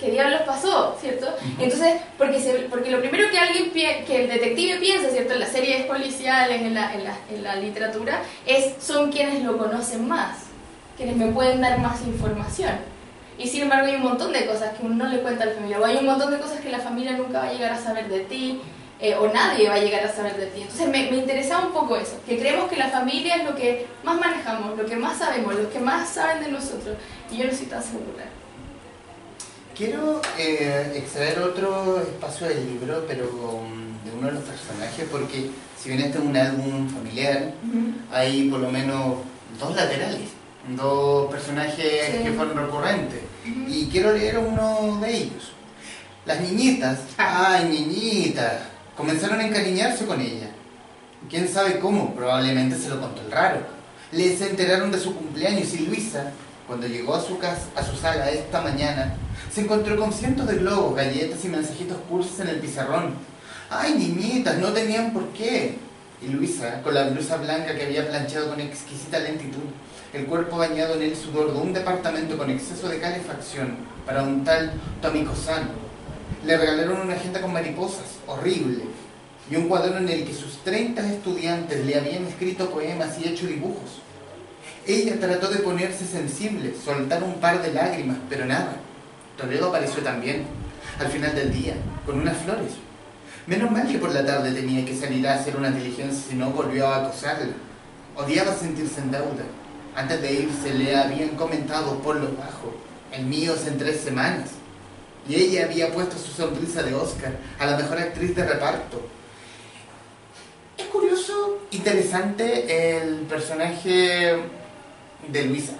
[0.00, 1.26] qué diablos pasó, ¿cierto?
[1.58, 5.34] Entonces, porque, se- porque lo primero que alguien que el detective piensa, ¿cierto?
[5.34, 9.58] En las series policiales, en la, en la, en la literatura, es son quienes lo
[9.58, 10.38] conocen más,
[10.96, 12.72] quienes me pueden dar más información.
[13.38, 15.52] Y sin embargo hay un montón de cosas que uno no le cuenta a la
[15.54, 17.78] familia, o hay un montón de cosas que la familia nunca va a llegar a
[17.78, 18.60] saber de ti,
[19.00, 20.62] eh, o nadie va a llegar a saber de ti.
[20.62, 23.86] Entonces me, me interesaba un poco eso, que creemos que la familia es lo que
[24.04, 26.96] más manejamos, lo que más sabemos, los que más saben de nosotros,
[27.30, 28.24] y yo no estoy tan segura.
[29.76, 35.50] Quiero eh, extraer otro espacio del libro, pero um, de uno de los personajes, porque
[35.80, 37.52] si bien este es un álbum familiar,
[38.10, 39.18] hay por lo menos
[39.60, 40.30] dos laterales,
[40.70, 41.76] dos personajes
[42.16, 42.24] Sí.
[42.24, 43.20] que fueron recurrentes.
[43.68, 45.52] Y quiero leer uno de ellos.
[46.26, 48.54] Las niñitas, ay niñitas,
[48.98, 50.48] comenzaron a encariñarse con ella.
[51.30, 52.16] ¿Quién sabe cómo?
[52.16, 53.60] Probablemente se lo contó el raro.
[54.10, 56.32] Les enteraron de su cumpleaños y Luisa,
[56.66, 59.14] cuando llegó a su casa, a su sala esta mañana,
[59.52, 63.14] se encontró con cientos de globos, galletas y mensajitos cursos en el pizarrón.
[63.70, 65.78] Ay, niñitas, no tenían por qué.
[66.20, 69.62] Y Luisa, con la blusa blanca que había planchado con exquisita lentitud,
[70.12, 74.42] el cuerpo bañado en el sudor de un departamento con exceso de calefacción para un
[74.42, 75.87] tal Tommy Sano,
[76.44, 78.84] le regalaron una agenda con mariposas, horrible,
[79.50, 83.46] y un cuaderno en el que sus 30 estudiantes le habían escrito poemas y hecho
[83.46, 84.02] dibujos.
[84.86, 88.76] Ella trató de ponerse sensible, soltar un par de lágrimas, pero nada.
[89.36, 90.44] Toledo apareció también,
[90.98, 91.74] al final del día,
[92.06, 92.72] con unas flores.
[93.46, 96.50] Menos mal que por la tarde tenía que salir a hacer una diligencia, si no
[96.50, 97.52] volvió a acosarla.
[98.16, 99.44] Odiaba sentirse en deuda.
[99.94, 102.74] Antes de irse le habían comentado por lo bajo,
[103.12, 104.50] el mío es en tres semanas.
[105.28, 109.00] Y ella había puesto su sonrisa de Oscar a la mejor actriz de reparto.
[110.76, 114.36] Es curioso, interesante el personaje
[115.28, 115.72] de Luisa.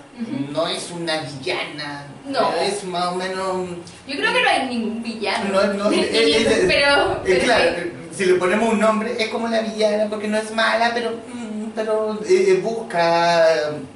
[0.52, 2.52] No es una villana, No.
[2.61, 3.68] es más o menos...
[4.06, 5.62] Yo creo que no hay ningún villano.
[5.62, 7.72] No, no, es- es- es- pero, Eh, pero claro,
[8.14, 11.70] si le ponemos un nombre, es como la villana, porque no es mala, pero, mm,
[11.76, 13.46] pero eh, eh, busca,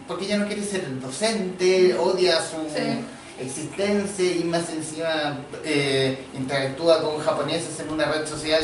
[0.06, 3.00] porque ella no quiere ser docente, odia su Sí.
[3.38, 8.62] Existencia y más encima eh, interactúa con japoneses en una red social,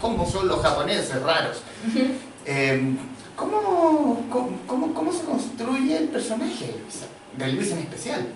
[0.00, 1.62] como son los japoneses, raros.
[2.44, 2.96] Eh,
[3.36, 7.06] ¿cómo, cómo, cómo, cómo se construye el personaje de Luisa?
[7.36, 8.26] De Luisa en especial.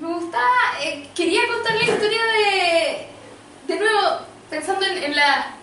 [0.00, 0.48] Me gustaba,
[0.82, 5.54] eh, quería contar la historia de, de nuevo, pensando en, en la,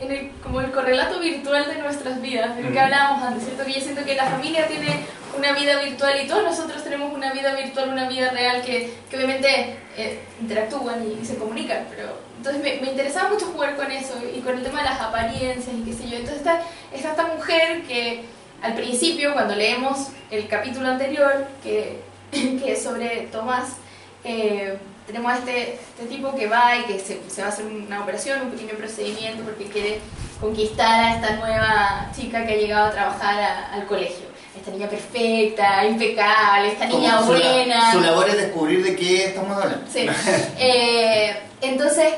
[0.00, 3.66] en el, como el correlato virtual de nuestras vidas, de lo que hablábamos antes, ¿cierto?
[3.66, 5.04] Que yo siento que la familia tiene
[5.36, 9.16] una vida virtual y todos nosotros tenemos una vida virtual, una vida real que, que
[9.16, 14.40] obviamente eh, interactúan y, se comunican, pero entonces me, interesaba mucho jugar con eso y
[14.40, 16.16] con el tema de las apariencias y qué sé yo.
[16.16, 18.24] Entonces está, esta mujer que
[18.62, 22.00] al principio, cuando leemos el capítulo anterior, que,
[22.32, 23.76] que es sobre Tomás,
[24.24, 27.66] eh, tenemos a este, este tipo que va y que se, se va a hacer
[27.66, 30.00] una operación, un pequeño procedimiento porque quiere
[30.40, 34.23] conquistar a esta nueva chica que ha llegado a trabajar al colegio.
[34.64, 37.92] Esta niña perfecta, impecable, esta niña su la- buena.
[37.92, 39.86] Su labor es descubrir de qué estamos hablando.
[39.92, 40.06] Sí.
[40.58, 42.14] Eh, entonces,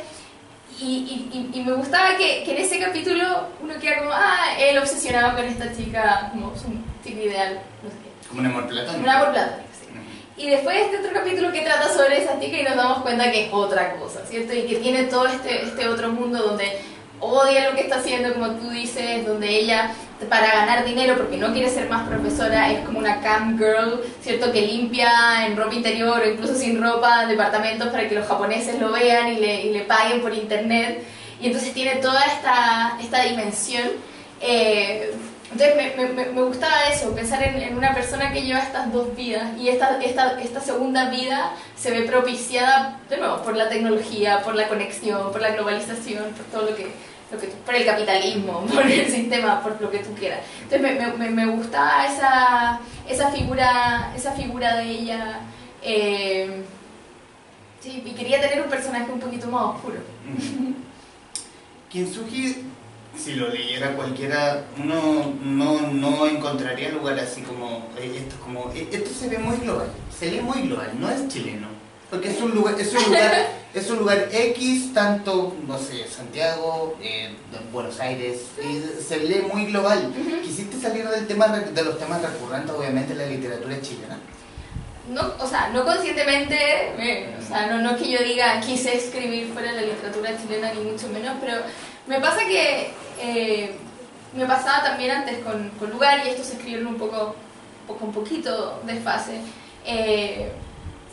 [0.81, 5.35] y, y- me gustaba que, que en ese capítulo uno queda como, ah, él obsesionado
[5.35, 6.67] con esta chica, como su
[7.05, 8.29] chica ideal, no sé qué.
[8.29, 9.03] Como un amor platónico.
[9.03, 10.43] Un amor platónico, sí.
[10.45, 13.47] Y después este otro capítulo que trata sobre esa chica y nos damos cuenta que
[13.47, 14.53] es otra cosa, ¿cierto?
[14.55, 16.79] Y que tiene todo este, este otro mundo donde
[17.19, 19.91] odia lo que está haciendo, como tú dices, donde ella
[20.31, 24.51] para ganar dinero, porque no quiere ser más profesora, es como una cam girl, ¿cierto?
[24.51, 28.91] Que limpia en ropa interior o incluso sin ropa departamentos para que los japoneses lo
[28.93, 31.03] vean y le, y le paguen por internet.
[31.41, 33.85] Y entonces tiene toda esta, esta dimensión.
[34.41, 35.13] Eh,
[35.53, 39.15] entonces me, me- me- gustaba eso, pensar en, en una persona que lleva estas dos
[39.17, 44.43] vidas y esta, esta, esta segunda vida se ve propiciada, de nuevo, por la tecnología,
[44.43, 46.89] por la conexión, por la globalización, por todo lo que,
[47.65, 50.41] por el capitalismo, por el sistema, por lo que tú quieras.
[50.62, 55.41] Entonces me, me, me- gustaba esa, esa, figura, esa figura de ella.
[55.83, 56.62] eh,
[57.81, 59.97] sí, y quería tener un personaje un poquito más oscuro.
[61.91, 62.57] Kintsugi,
[63.17, 68.73] si lo leyera cualquiera, uno no, no encontraría lugar así como, eh, esto, es como,
[68.75, 71.69] eh, esto se ve muy global, se lee muy global, no es chileno.
[72.11, 76.97] Porque es un lugar, es un lugar, es un lugar X, tanto, no sé, Santiago,
[77.03, 77.35] eh,
[77.73, 80.12] Buenos Aires, y se lee muy global.
[80.42, 84.19] ¿Quisiste salir del tema de los temas recurrentes, obviamente, en la literatura chilena?
[85.09, 86.57] No, o sea, no conscientemente,
[86.99, 90.37] eh, o sea, no, no es que yo diga quise escribir fuera de la literatura
[90.37, 91.59] chilena, ni mucho menos, pero
[92.09, 92.90] me pasa que
[93.21, 93.77] eh,
[94.35, 97.37] me pasaba también antes con, con Lugar, y estos se escribieron un poco,
[97.87, 99.40] poco un poquito de fase,
[99.87, 100.51] eh,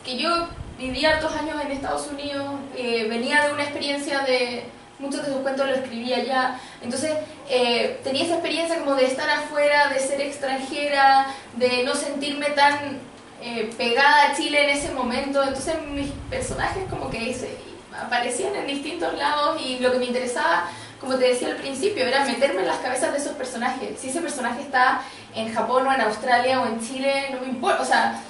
[0.04, 4.66] que yo viví hartos años en Estados Unidos, eh, venía de una experiencia de,
[5.00, 7.12] muchos de sus cuentos los escribía allá, entonces
[7.50, 13.00] eh, tenía esa experiencia como de estar afuera, de ser extranjera, de no sentirme tan
[13.42, 17.58] eh, pegada a Chile en ese momento, entonces mis personajes como que se,
[18.02, 20.66] aparecían en distintos lados y lo que me interesaba,
[21.00, 24.00] como te decía al principio, era meterme en las cabezas de esos personajes.
[24.00, 25.02] Si ese personaje está
[25.36, 28.22] en Japón o en Australia o en Chile, no me importa, o sea,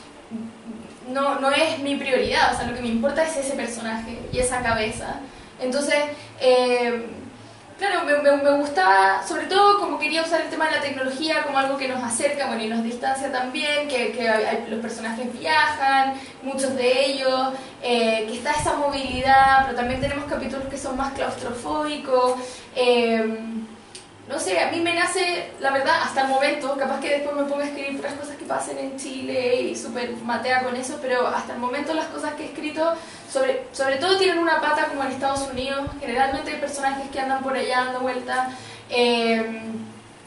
[1.09, 4.39] no, no es mi prioridad, o sea, lo que me importa es ese personaje y
[4.39, 5.15] esa cabeza.
[5.59, 5.95] Entonces,
[6.39, 7.05] eh,
[7.77, 11.57] claro, me, me, gustaba, sobre todo como quería usar el tema de la tecnología como
[11.57, 16.75] algo que nos acerca, bueno, y nos distancia también, que, que los personajes viajan, muchos
[16.75, 22.35] de ellos, eh, que está esa movilidad, pero también tenemos capítulos que son más claustrofóbicos.
[22.75, 23.39] Eh,
[24.27, 27.43] no sé, a mí me nace, la verdad, hasta el momento, capaz que después me
[27.43, 31.27] pongo a escribir otras cosas que pasen en Chile y súper matea con eso, pero
[31.27, 32.93] hasta el momento las cosas que he escrito,
[33.29, 37.43] sobre, sobre todo tienen una pata como en Estados Unidos, generalmente hay personajes que andan
[37.43, 38.49] por allá dando vuelta.
[38.89, 39.61] Eh,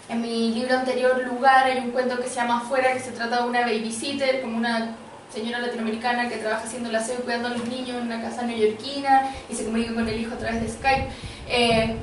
[0.09, 3.43] en mi libro anterior, Lugar, hay un cuento que se llama Afuera, que se trata
[3.43, 4.95] de una babysitter, como una
[5.33, 9.31] señora latinoamericana que trabaja haciendo la aseo cuidando a los niños en una casa neoyorquina
[9.51, 11.09] y se comunica con el hijo a través de Skype.
[11.49, 11.97] Eh,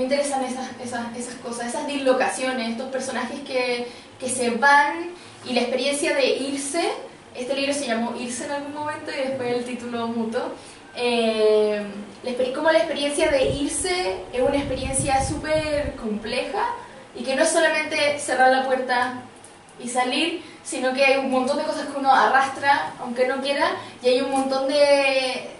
[0.00, 3.86] me interesan esas, esas, esas cosas, esas dislocaciones, estos personajes que,
[4.18, 5.10] que se van
[5.46, 6.90] y la experiencia de irse.
[7.34, 10.54] Este libro se llamó Irse en algún momento y después el título muto.
[10.96, 11.84] Eh,
[12.54, 16.64] como la experiencia de irse es una experiencia súper compleja
[17.14, 19.20] y que no es solamente cerrar la puerta
[19.78, 23.72] y salir, sino que hay un montón de cosas que uno arrastra, aunque no quiera,
[24.02, 25.50] y hay un montón de,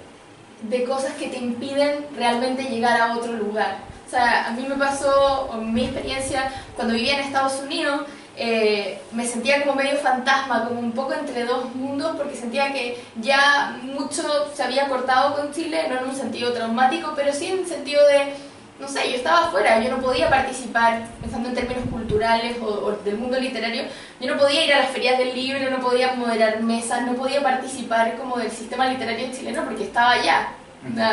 [0.62, 3.89] de cosas que te impiden realmente llegar a otro lugar.
[4.10, 8.00] O sea, a mí me pasó, en mi experiencia, cuando vivía en Estados Unidos,
[8.36, 13.00] eh, me sentía como medio fantasma, como un poco entre dos mundos, porque sentía que
[13.20, 17.60] ya mucho se había cortado con Chile, no en un sentido traumático, pero sí en
[17.60, 18.34] un sentido de,
[18.80, 22.92] no sé, yo estaba afuera, yo no podía participar, pensando en términos culturales o, o
[23.04, 23.84] del mundo literario,
[24.20, 27.44] yo no podía ir a las ferias del libro, no podía moderar mesas, no podía
[27.44, 30.48] participar como del sistema literario chileno porque estaba allá,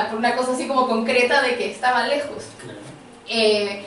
[0.10, 2.46] por una cosa así como concreta de que estaba lejos.
[3.30, 3.86] Eh,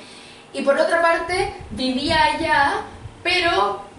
[0.52, 2.82] y por otra parte, vivía allá,
[3.22, 3.89] pero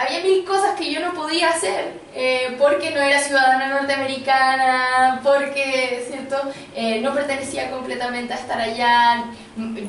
[0.00, 6.04] había mil cosas que yo no podía hacer eh, porque no era ciudadana norteamericana, porque
[6.08, 6.36] ¿cierto?
[6.74, 9.24] Eh, no pertenecía completamente a estar allá.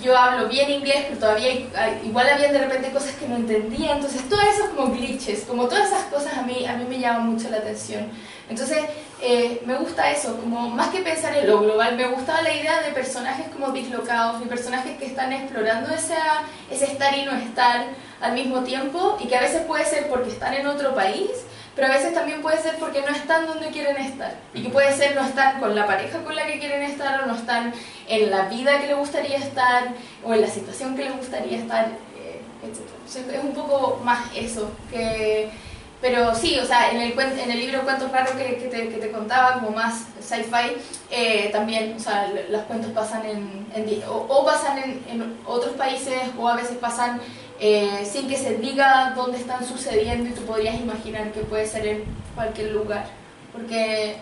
[0.02, 1.54] Yo hablo bien inglés, pero todavía
[2.04, 3.96] igual había de repente cosas que no entendía.
[3.96, 7.30] Entonces, todas esas como glitches, como todas esas cosas a mí, a mí me llaman
[7.30, 8.10] mucho la atención.
[8.50, 8.80] Entonces,
[9.22, 12.82] eh, me gusta eso, como más que pensar en lo global, me gustaba la idea
[12.82, 17.86] de personajes como dislocados, de personajes que están explorando esa, ese estar y no estar
[18.22, 21.30] al mismo tiempo y que a veces puede ser porque están en otro país,
[21.76, 24.94] pero a veces también puede ser porque no están donde quieren estar y que puede
[24.96, 27.74] ser no están con la pareja con la que quieren estar o no están
[28.08, 29.90] en la vida que les gustaría estar
[30.24, 33.34] o en la situación que les gustaría estar, eh, etc.
[33.34, 35.50] es un poco más eso que
[36.02, 39.12] pero sí, o sea, en el, en el libro Cuentos Raros que, te, que te
[39.12, 40.76] contaba, como más sci-fi,
[41.12, 45.74] eh, también, o sea, los cuentos pasan en, en o, o, pasan en, en, otros
[45.76, 47.22] países o a veces pasan
[47.64, 51.86] eh, sin que se diga dónde están sucediendo y tú podrías imaginar que puede ser
[51.86, 53.06] en cualquier lugar.
[53.54, 54.16] Porque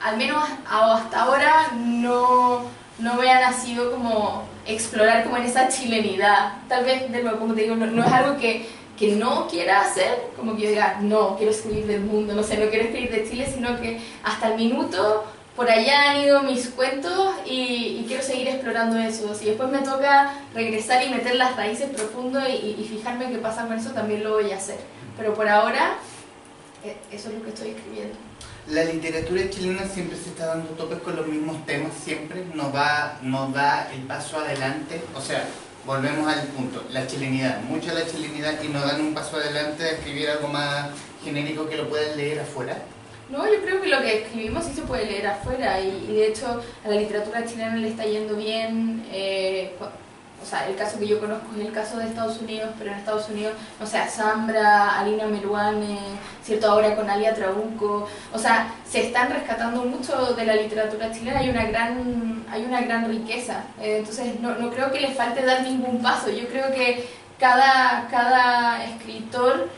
[0.00, 2.62] al menos hasta ahora no,
[2.98, 6.54] no me ha nacido como explorar como en esa chilenidad.
[6.66, 8.66] Tal vez, de nuevo, como te digo, no, es algo que
[8.98, 12.56] que no quiera hacer, como que yo diga, no, quiero escribir del mundo, no sé,
[12.56, 15.24] no quiero escribir de Chile, sino que hasta el minuto
[15.58, 19.34] por allá han ido mis cuentos y, y quiero seguir explorando eso.
[19.34, 23.66] Si después me toca regresar y meter las raíces profundo y, y, fijarme qué pasa
[23.66, 24.78] con eso, también lo voy a hacer.
[25.16, 25.96] Pero por ahora,
[27.10, 28.14] eso es lo que estoy escribiendo.
[28.68, 33.18] La literatura chilena siempre se está dando topes con los mismos temas, siempre nos va,
[33.22, 35.44] nos da el paso adelante, o sea,
[35.84, 39.90] volvemos al punto, la chilenidad, mucha la chilenidad y nos dan un paso adelante a
[39.90, 40.90] escribir algo más
[41.24, 42.80] genérico que lo pueden leer afuera.
[43.28, 46.28] No, yo creo que lo que escribimos sí se puede leer afuera y, y de
[46.28, 49.04] hecho a la literatura chilena le está yendo bien.
[49.12, 49.74] Eh,
[50.40, 52.98] o sea, el caso que yo conozco es el caso de Estados Unidos, pero en
[52.98, 55.98] Estados Unidos, o sea, Zambra, Alina Meruane,
[56.44, 56.70] ¿cierto?
[56.70, 61.50] Ahora con Alia Trabuco, o sea, se están rescatando mucho de la literatura chilena, hay
[61.50, 65.62] una gran, hay una gran riqueza, eh, entonces no, no creo que le falte dar
[65.62, 67.08] ningún paso, yo creo que
[67.38, 69.68] cada, cada escritor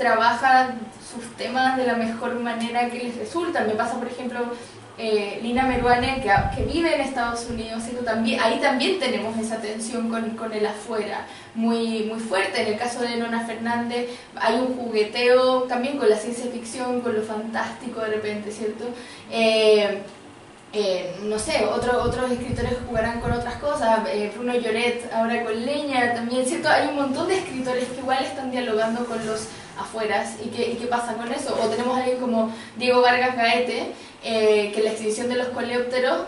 [0.00, 0.74] trabaja
[1.12, 3.60] sus temas de la mejor manera que les resulta.
[3.64, 4.40] Me pasa, por ejemplo,
[4.96, 7.82] eh, Lina Meruane, que, vive en Estados Unidos,
[8.42, 12.62] ahí también tenemos esa tensión con, el afuera muy, muy fuerte.
[12.62, 17.14] En el caso de Nona Fernández hay un jugueteo también con la ciencia ficción, con
[17.14, 18.84] lo fantástico de repente, ¿cierto?
[19.30, 20.02] Eh,
[20.72, 24.00] eh, no sé, otro, otros escritores jugarán con otras cosas,
[24.34, 26.68] Bruno Lloret ahora con Leña también, ¿cierto?
[26.68, 29.48] Hay un montón de escritores que igual están dialogando con los
[29.80, 31.58] afueras y qué, y qué pasa con eso.
[31.62, 36.26] O tenemos a alguien como Diego Vargas Gaete, eh, que la extinción de los coleópteros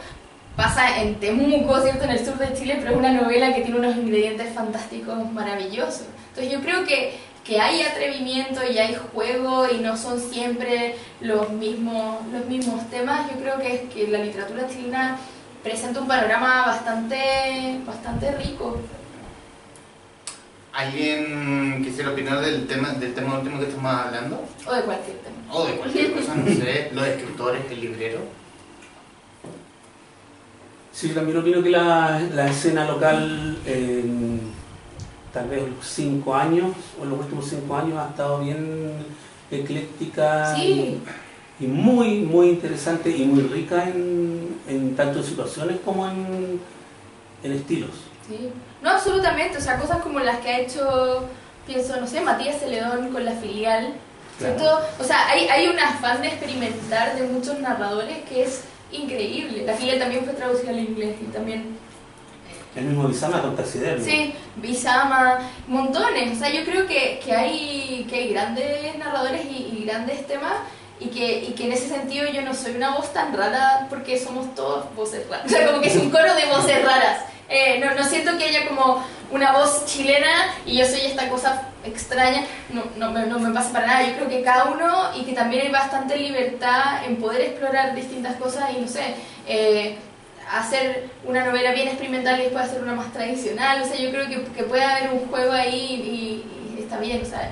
[0.56, 2.04] pasa en Temuco, ¿cierto?
[2.04, 6.06] En el sur de Chile, pero es una novela que tiene unos ingredientes fantásticos maravillosos.
[6.30, 11.50] Entonces yo creo que que hay atrevimiento y hay juego y no son siempre los
[11.50, 15.18] mismos, los mismos temas, yo creo que es que la literatura chilena
[15.62, 18.78] presenta un panorama bastante, bastante rico.
[20.72, 24.42] ¿Alguien quisiera opinar del tema, del tema último que estamos hablando?
[24.66, 25.36] O de cualquier tema.
[25.50, 28.20] O de cualquier cosa, no sé, los escritores, el librero.
[30.92, 34.04] Sí, también opino que la, la escena local eh,
[35.32, 38.92] tal vez los cinco años, o los últimos cinco años, ha estado bien
[39.50, 41.00] ecléctica y,
[41.60, 46.60] muy, muy interesante y muy rica en, en tanto en situaciones como en,
[47.44, 47.90] en estilos.
[48.26, 48.50] Sí,
[48.82, 51.28] no, absolutamente, o sea, cosas como las que ha hecho,
[51.66, 53.94] pienso, no sé, Matías Celedón con la filial,
[54.98, 59.64] o sea, hay, hay un afán de experimentar de muchos narradores que es increíble.
[59.64, 61.78] La filial también fue traducida al inglés y también
[62.74, 64.02] el mismo Bisama con Taxidermia.
[64.04, 66.36] Sí, Bisama, montones.
[66.36, 70.54] O sea, yo creo que, que, hay, que hay grandes narradores y, grandes temas
[70.98, 74.18] y que, y que en ese sentido yo no soy una voz tan rara porque
[74.18, 75.46] somos todos voces raras.
[75.46, 77.24] O sea, como que es un coro de voces raras.
[77.54, 82.46] Eh, no, siento que haya como una voz chilena y yo soy esta cosa extraña,
[82.70, 85.70] no, no, me, pasa para nada, yo creo que cada uno y que también hay
[85.70, 89.96] bastante libertad en poder explorar distintas cosas y no sé, eh,
[90.50, 93.82] hacer una novela bien experimental y después hacer una más tradicional.
[93.82, 96.44] O sea, yo creo que, que puede haber un juego ahí
[96.74, 97.20] y, está bien.
[97.20, 97.50] O sea,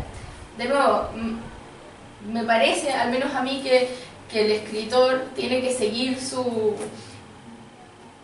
[0.57, 1.11] de nuevo,
[2.27, 3.89] me parece, al menos a mí, que,
[4.33, 6.75] que el escritor tiene que seguir su,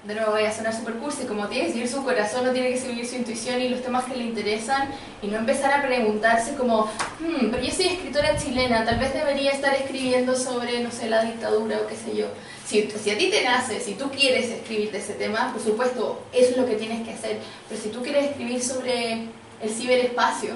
[0.07, 2.71] de nuevo voy a sonar super cursi, como tiene que seguir su corazón, no tiene
[2.71, 4.89] que seguir su intuición y los temas que le interesan
[5.21, 6.85] y no empezar a preguntarse como,
[7.19, 11.25] hmm, pero yo soy escritora chilena, tal vez debería estar escribiendo sobre, no sé, la
[11.25, 12.27] dictadura o qué sé yo.
[12.65, 16.23] Si, si a ti te nace, si tú quieres escribir de ese tema, por supuesto,
[16.33, 17.39] eso es lo que tienes que hacer,
[17.69, 19.25] pero si tú quieres escribir sobre
[19.61, 20.55] el ciberespacio,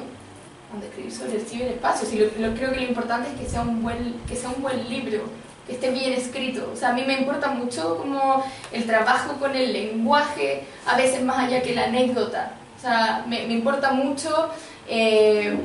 [0.70, 3.62] donde escribir sobre el ciberespacio, si lo, lo, creo que lo importante es que sea
[3.62, 5.24] un buen, que sea un buen libro,
[5.70, 6.70] esté bien escrito.
[6.72, 11.22] O sea, a mí me importa mucho como el trabajo con el lenguaje, a veces
[11.22, 12.52] más allá que la anécdota.
[12.76, 14.50] O sea, me, me importa mucho
[14.88, 15.56] eh,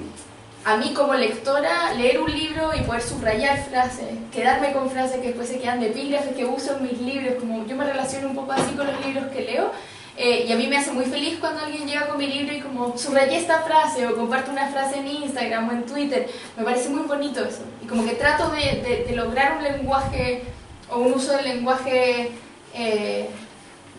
[0.66, 5.28] a mí como lectora leer un libro y poder subrayar frases, quedarme con frases que
[5.28, 8.36] después se quedan de epígrafes que uso en mis libros, como yo me relaciono un
[8.36, 9.72] poco así con los libros que leo
[10.18, 12.62] eh, y a mí me hace muy feliz cuando alguien llega con mi libro y
[12.62, 16.30] como subrayé esta frase o comparte una frase en Instagram o en Twitter.
[16.56, 17.64] Me parece muy bonito eso.
[17.84, 20.44] Y como que trato de, de, lograr un lenguaje
[20.90, 22.32] o un uso del lenguaje,
[22.74, 23.30] eh,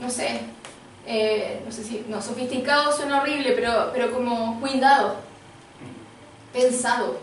[0.00, 0.40] no sé,
[1.06, 5.16] eh, no sé si, no, sofisticado suena horrible, pero, pero como cuidado,
[6.52, 7.20] pensado.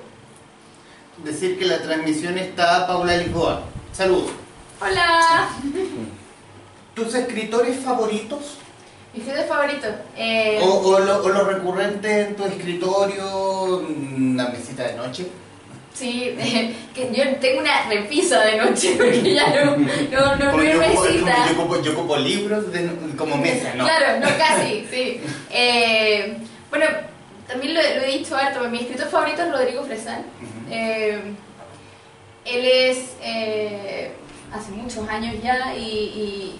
[1.17, 3.63] Decir que la transmisión está Paula Lisboa.
[3.91, 4.31] Saludos.
[4.79, 5.49] Hola.
[6.93, 8.57] ¿Tus escritores favoritos?
[9.13, 9.87] Mi escritor favorito.
[10.17, 10.59] Eh...
[10.61, 15.27] O, o, lo, o, lo, recurrente en tu escritorio, una mesita de noche.
[15.93, 16.35] Sí,
[16.95, 21.45] que yo tengo una repisa de noche porque ya no, no, no, no yo, mesita.
[21.47, 23.83] Yo, ocupo, yo ocupo libros de, como mesa, ¿no?
[23.83, 25.21] Claro, no casi, sí.
[25.51, 26.35] Eh,
[26.71, 26.87] bueno,
[27.47, 30.21] también lo, lo, he dicho harto, mi escritor favorito es Rodrigo Fresán.
[30.21, 30.71] Uh -huh.
[30.71, 31.21] eh,
[32.45, 32.97] él es
[34.53, 36.59] hace muchos años ya y, y,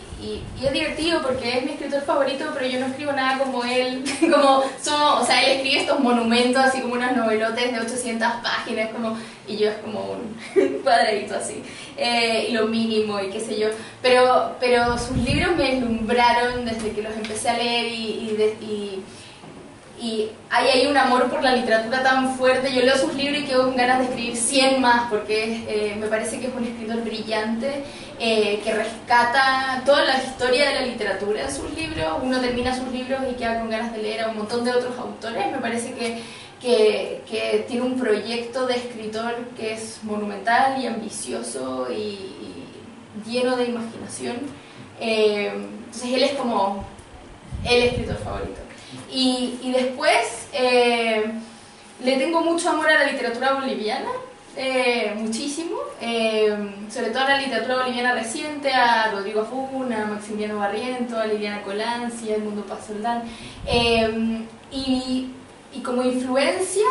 [0.63, 4.63] es divertido porque es mi escritor favorito, pero yo no escribo nada como él, como
[4.81, 9.17] somos, o sea, él escribe estos monumentos así como unos novelotes de 800 páginas como,
[9.45, 11.61] y yo es como un cuadradito así,
[11.97, 13.67] eh, y lo mínimo y qué sé yo,
[14.01, 18.57] pero, pero sus libros me deslumbraron desde que los empecé a leer y, y, de,
[20.03, 22.73] y y hay ahí un amor por la literatura tan fuerte.
[22.73, 26.07] Yo leo sus libros y quedo con ganas de escribir 100 más porque eh, me
[26.07, 27.83] parece que es un escritor brillante
[28.19, 32.05] eh, que rescata toda la historia de la literatura en sus libros.
[32.21, 34.97] Uno termina sus libros y queda con ganas de leer a un montón de otros
[34.99, 35.49] autores.
[35.49, 36.21] Me parece que,
[36.61, 42.29] que, tiene un proyecto de escritor que es monumental y ambicioso y,
[43.25, 44.35] lleno de imaginación.
[44.99, 46.85] Eh, entonces él es como
[47.63, 48.62] el escritor favorito.
[49.14, 51.24] Y, después eh,
[52.03, 54.09] le tengo mucho amor a la literatura boliviana,
[54.57, 56.55] eh, muchísimo, eh,
[56.89, 61.61] sobre todo a la literatura boliviana reciente, a Rodrigo Funa, a Maximiliano Barriento, a Liliana
[61.61, 63.24] Colanzi, a Mundo Paz Soldán.
[64.72, 65.30] Y,
[65.84, 66.86] como influencia,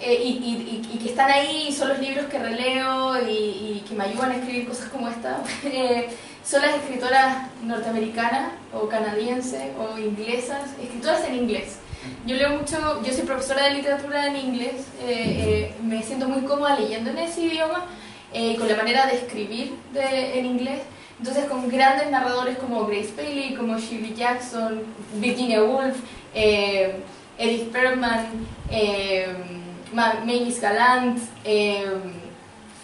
[0.00, 4.68] y, que están ahí, son los libros que releo y, que me ayudan a escribir
[4.68, 5.42] cosas como esta,
[6.48, 11.78] son las escritoras norteamericanas o canadienses o inglesas, escritoras en inglés.
[12.24, 16.42] Yo leo mucho, yo soy profesora de literatura en inglés, eh, eh, me siento muy
[16.42, 17.86] cómoda leyendo en ese idioma
[18.32, 20.82] eh, con la manera de escribir de, en inglés.
[21.18, 24.82] Entonces con grandes narradores como Grace Paley, como Shirley Jackson,
[25.14, 25.96] Virginia Woolf,
[26.34, 28.26] Edith Bergman,
[29.92, 31.18] Mavis Galant,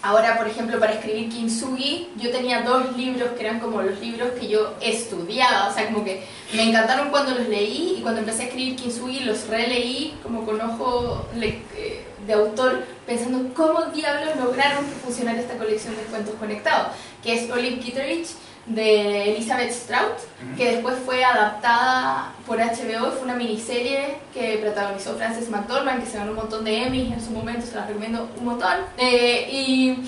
[0.04, 4.32] Ahora, por ejemplo, para escribir Kintsugi, yo tenía dos libros que eran como los libros
[4.32, 8.42] que yo estudiaba, o sea, como que me encantaron cuando los leí y cuando empecé
[8.42, 14.84] a escribir Kintsugi los releí como con ojo eh, de autor, pensando cómo diablos lograron
[14.86, 16.88] que funcionara esta colección de cuentos conectados,
[17.22, 18.30] que es Olive Kitteridge
[18.66, 20.18] de Elizabeth Strout,
[20.56, 26.18] que después fue adaptada por HBO, fue una miniserie que protagonizó Frances McDormand, que se
[26.18, 28.78] ganó un montón de Emmys en su momento, se la recomiendo un montón.
[28.98, 29.98] Eh, y,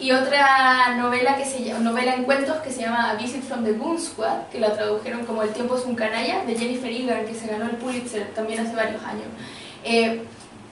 [0.00, 3.72] y, otra novela, que se, novela en cuentos que se llama A Visit from the
[3.72, 7.34] Goon Squad, que la tradujeron como El tiempo es un canalla, de Jennifer Egan, que
[7.34, 9.26] se ganó el Pulitzer también hace varios años.
[9.84, 10.24] Eh,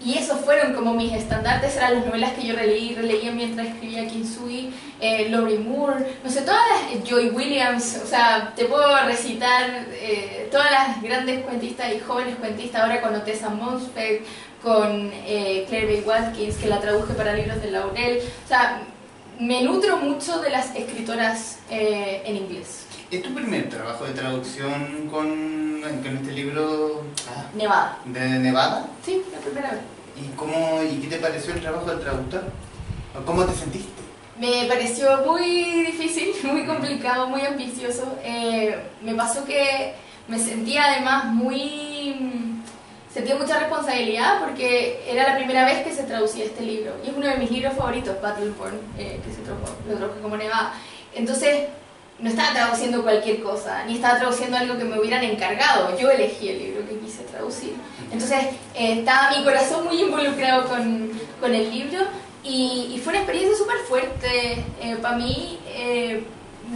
[0.05, 4.07] y esos fueron como mis estandartes, eran las novelas que yo releí, releía mientras escribía
[4.07, 8.97] Kinsui, eh, Laurie Moore, no sé, todas las, eh, Joy Williams, o sea, te puedo
[9.05, 14.23] recitar eh, todas las grandes cuentistas y jóvenes cuentistas, ahora con Otessa Monsfeld,
[14.63, 18.83] con eh, Claire Bay Watkins, que la traduje para libros de Laurel, o sea,
[19.39, 22.90] me nutro mucho de las escritoras en inglés.
[23.11, 27.03] ¿Es tu primer trabajo de traducción con, con este libro?
[27.29, 27.99] Ah, Nevada.
[28.05, 28.87] ¿De Nevada?
[29.05, 29.81] Sí, la primera vez.
[30.17, 32.45] ¿Y, cómo, ¿Y qué te pareció el trabajo del traductor?
[33.27, 33.91] ¿Cómo te sentiste?
[34.39, 38.17] Me pareció muy difícil, muy complicado, muy ambicioso.
[38.23, 39.95] Eh, me pasó que
[40.29, 42.15] me sentía además muy...
[43.13, 46.93] Sentía mucha responsabilidad porque era la primera vez que se traducía este libro.
[47.05, 50.37] Y es uno de mis libros favoritos, Battleborn, eh, que se tradujo, lo traduje como
[50.37, 50.75] Nevada.
[51.13, 51.71] Entonces
[52.23, 55.97] no estaba traduciendo cualquier cosa, ni estaba traduciendo algo que me hubieran encargado.
[55.99, 57.75] Yo elegí el libro que quise traducir.
[58.13, 58.39] Entonces,
[58.75, 61.11] eh, estaba mi corazón muy involucrado con,
[61.41, 62.01] con el libro
[62.45, 65.59] y, y, fue una experiencia súper fuerte eh, para mí.
[65.67, 66.25] Eh,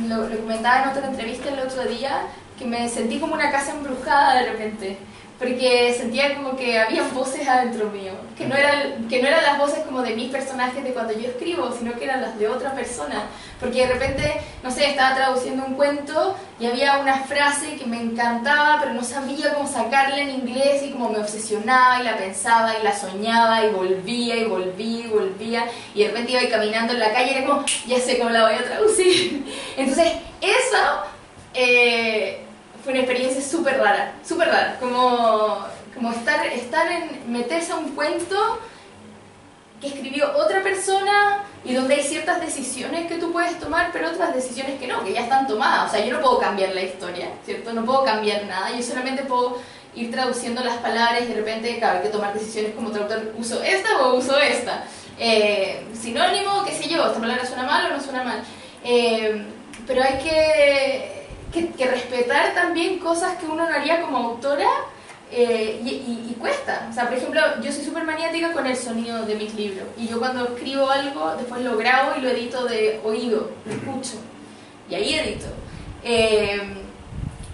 [0.09, 2.26] lo, lo, comentaba en otra entrevista el otro día,
[2.59, 4.99] que me sentí como una casa embrujada de repente
[5.45, 9.59] porque sentía como que había voces adentro mío, que no, eran, que no eran las
[9.59, 12.74] voces como de mis personajes de cuando yo escribo, sino que eran las de otra
[12.74, 13.24] persona,
[13.61, 18.01] porque de repente, no sé, estaba traduciendo un cuento y había una frase que me
[18.01, 22.78] encantaba, pero no sabía cómo sacarla en inglés y como me obsesionaba y la pensaba
[22.78, 25.64] y la soñaba y volvía y volvía y volvía.
[25.95, 28.45] Y de repente iba caminando en la calle y era como, ya sé cómo la
[28.45, 29.45] voy a traducir.
[29.76, 30.78] Entonces, eso...
[31.57, 32.40] Eh,
[32.85, 35.64] fue una experiencia súper rara, súper rara, como,
[35.95, 38.61] como estar, estar en, meterse a un cuento
[39.80, 44.35] que escribió otra persona y donde hay ciertas decisiones que tú puedes tomar, pero otras
[44.35, 45.91] decisiones que no, que ya están tomadas.
[45.91, 47.72] O sea, yo no puedo cambiar la historia, ¿cierto?
[47.72, 49.59] No puedo cambiar nada, yo solamente puedo
[49.95, 53.62] ir traduciendo las palabras y de repente, claro, hay que tomar decisiones como traductor, uso
[53.62, 54.85] esta o uso esta.
[55.18, 58.43] Eh, sinónimo, qué sé yo, esta palabra suena mal o no suena mal.
[58.85, 59.43] Eh,
[59.87, 61.24] pero hay que
[61.55, 64.68] que, respetar también cosas que uno no haría como autora
[65.30, 66.88] eh, y, cuesta.
[66.90, 69.86] O sea, por ejemplo, yo soy súper maniática con el sonido de mis libros.
[69.96, 74.18] Y yo cuando escribo algo, después lo grabo y lo edito de oído, lo escucho.
[74.90, 75.46] Y ahí edito.
[76.02, 76.61] Eh,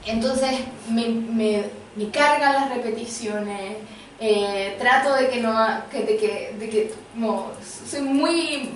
[0.06, 0.50] entonces
[0.88, 3.76] me, me, me, cargan las repeticiones.
[4.18, 5.54] Eh, trato de que no.
[5.90, 7.52] Que, de que, de que no,
[7.86, 8.70] soy muy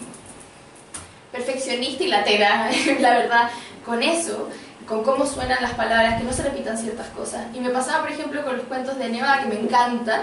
[1.32, 2.70] perfeccionista y latera,
[3.00, 3.50] la verdad,
[3.84, 4.48] con eso
[4.87, 7.47] con cómo suenan las palabras, que no se repitan ciertas cosas.
[7.55, 10.22] Y me pasaba, por ejemplo, con los cuentos de Neva, que me encantan,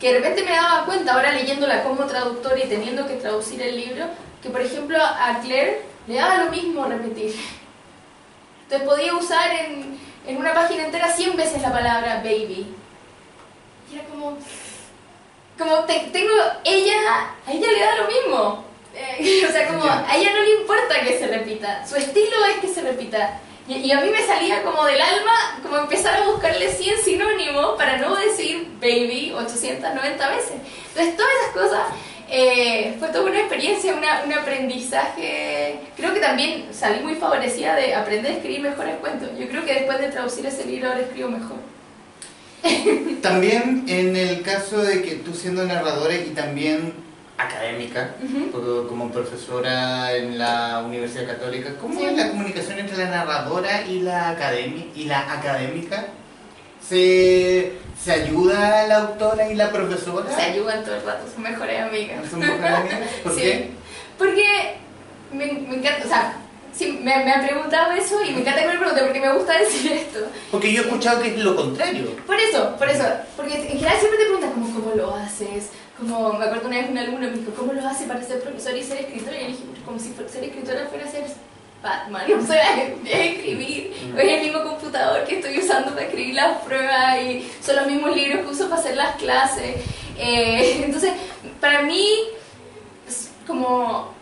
[0.00, 3.76] que de repente me daba cuenta, ahora leyéndola como traductor y teniendo que traducir el
[3.76, 4.06] libro,
[4.42, 7.34] que por ejemplo a Claire le daba lo mismo repetir.
[8.62, 12.74] Entonces podía usar en, en una página entera 100 veces la palabra baby.
[13.90, 14.38] Y era como,
[15.58, 16.34] como tengo,
[16.64, 16.94] ella,
[17.46, 18.64] a ella le da lo mismo.
[18.94, 22.60] Eh, o sea, como a ella no le importa que se repita, su estilo es
[22.60, 23.40] que se repita.
[23.68, 27.98] Y, a mí me salía como del alma, como empezar a buscarle 100 sinónimos para
[27.98, 30.54] no decir baby 890 veces.
[30.88, 31.80] Entonces, todas esas cosas
[32.28, 35.80] eh, fue toda una experiencia, un aprendizaje.
[35.96, 39.30] Creo que también salí muy favorecida de aprender a escribir mejores cuentos.
[39.38, 41.56] Yo creo que después de traducir ese libro ahora escribo mejor.
[43.22, 46.92] También en el caso de que tú siendo narradora y también
[47.46, 48.14] académica,
[48.88, 54.36] como profesora en la Universidad Católica, ¿cómo es la comunicación entre la narradora y la,
[54.94, 56.06] y la académica?
[56.86, 57.72] ¿Se,
[58.02, 60.34] ¿Se ayuda la autora y la profesora?
[60.34, 62.28] Se ayudan todo el rato, son mejores amigas.
[62.28, 62.98] ¿Son mejores amigas?
[63.22, 63.70] ¿Por qué?
[64.18, 64.76] Porque
[65.32, 66.36] me, me encanta, o sea,
[66.72, 69.58] Sí, me, me, han preguntado eso y me encanta que me pregunten porque me gusta
[69.58, 70.20] decir esto.
[70.50, 72.16] Porque yo he escuchado que es lo contrario.
[72.26, 73.04] Por eso, por eso.
[73.36, 75.70] Porque en general siempre te preguntan como, ¿cómo lo haces?
[76.00, 78.76] Como, me acuerdo una vez un alumno me dijo, ¿cómo lo hace para ser profesor
[78.76, 79.34] y ser escritor?
[79.34, 81.24] Y yo dije, como si ser escritora fuera ser
[81.82, 83.92] Batman, o sea, es escribir.
[84.12, 84.18] Mm.
[84.18, 88.16] Es el mismo computador que estoy usando para escribir las pruebas y son los mismos
[88.16, 89.76] libros que uso para hacer las clases.
[90.18, 91.12] Eh, entonces,
[91.60, 92.06] para mí,
[93.46, 94.14] como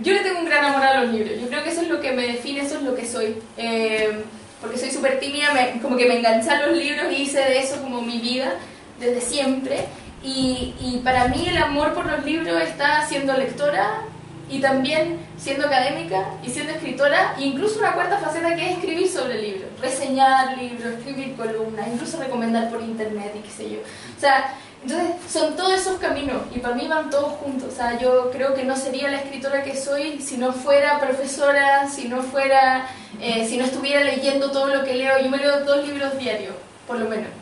[0.00, 1.40] yo le tengo un gran amor a los libros.
[1.40, 3.36] Yo creo que eso es lo que me define, eso es lo que soy.
[3.56, 4.22] Eh,
[4.60, 5.48] porque soy súper tímida,
[5.80, 8.54] como que me enganché a los libros y hice de eso como mi vida
[8.98, 9.86] desde siempre.
[10.22, 14.02] Y, y, para mí el amor por los libros está siendo lectora
[14.50, 19.08] y también siendo académica y siendo escritora, e incluso una cuarta faceta que es escribir
[19.08, 23.78] sobre libros, reseñar libros, escribir columnas, incluso recomendar por internet y qué sé yo.
[23.78, 27.72] O sea, entonces, son todos esos caminos y para mí van todos juntos.
[27.72, 31.88] O sea, yo creo que no sería la escritora que soy si no fuera profesora,
[31.88, 32.86] si no fuera,
[33.20, 35.20] eh, si no estuviera leyendo todo lo que leo.
[35.22, 36.54] Yo me leo dos libros diarios,
[36.86, 37.39] por lo menos.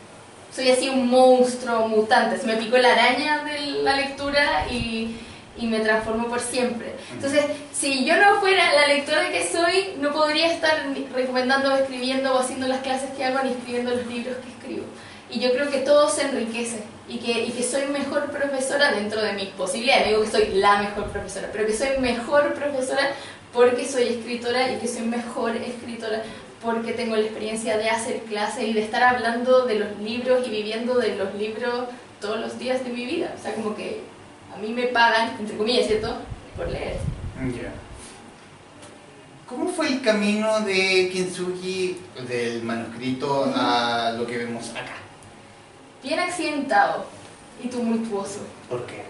[0.59, 2.37] Soy así un monstruo mutante.
[2.37, 5.15] Se me picó la araña de la lectura y,
[5.57, 6.95] y me transformo por siempre.
[7.13, 10.83] Entonces, si yo no fuera la lectora que soy, no podría estar
[11.15, 14.85] recomendando, escribiendo o haciendo las clases que hago ni escribiendo los libros que escribo.
[15.29, 19.21] Y yo creo que todo se enriquece y que, y que soy mejor profesora dentro
[19.21, 20.09] de mis posibilidades.
[20.09, 23.11] digo que soy la mejor profesora, pero que soy mejor profesora
[23.53, 26.21] porque soy escritora y que soy mejor escritora
[26.61, 30.49] porque tengo la experiencia de hacer clases y de estar hablando de los libros y
[30.49, 31.85] viviendo de los libros
[32.19, 33.33] todos los días de mi vida.
[33.37, 34.01] O sea, como que
[34.53, 36.15] a mí me pagan, entre comillas, ¿cierto?,
[36.55, 36.97] por leer.
[37.55, 37.71] Ya.
[39.47, 41.97] ¿Cómo fue el camino de Kintsugi
[42.27, 44.99] del manuscrito a lo que vemos acá?
[46.03, 47.05] bien accidentado
[47.63, 48.39] y tumultuoso.
[48.69, 49.03] ¿Por qué?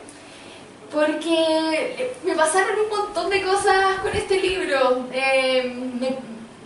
[0.91, 5.75] Porque me pasaron un montón de cosas con este libro, eh,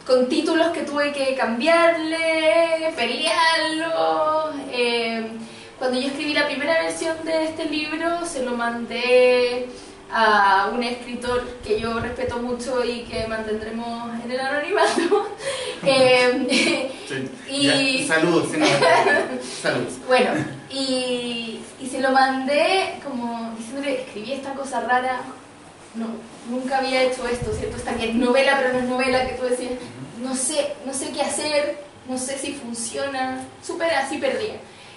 [0.05, 4.53] con títulos que tuve que cambiarle, pelearlo.
[4.71, 5.27] Eh,
[5.79, 9.67] cuando yo escribí la primera versión de este libro, se lo mandé
[10.11, 15.29] a un escritor que yo respeto mucho y que mantendremos en el anonimato.
[15.83, 16.91] eh,
[17.49, 18.05] y...
[18.07, 18.45] Salud,
[19.61, 19.87] Salud.
[20.07, 20.31] Bueno,
[20.69, 25.21] y, y, se lo mandé como diciéndole, escribí esta cosa rara,
[25.95, 26.07] no,
[26.49, 27.77] nunca había hecho esto, ¿cierto?
[27.77, 29.73] Esta que es novela, pero no es novela, que tú decías,
[30.21, 34.55] no sé, no sé qué hacer, no sé si funciona, súper así perdida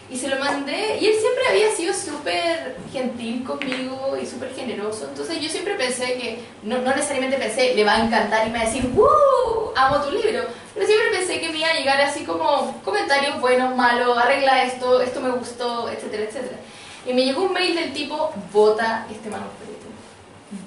[0.09, 5.07] y se lo mandé y él siempre había sido súper gentil conmigo y súper generoso.
[5.09, 8.59] Entonces yo siempre pensé que no, no, necesariamente pensé le va a encantar y me
[8.59, 9.73] va a decir ¡Uh!
[9.75, 10.45] amo tu libro
[10.75, 15.01] pero siempre pensé que me iba a llegar así como comentarios buenos, malos arregla esto,
[15.01, 16.59] esto me gustó, etcétera, etcétera.
[17.07, 19.66] Y me llegó un mail del tipo vota este manuscrito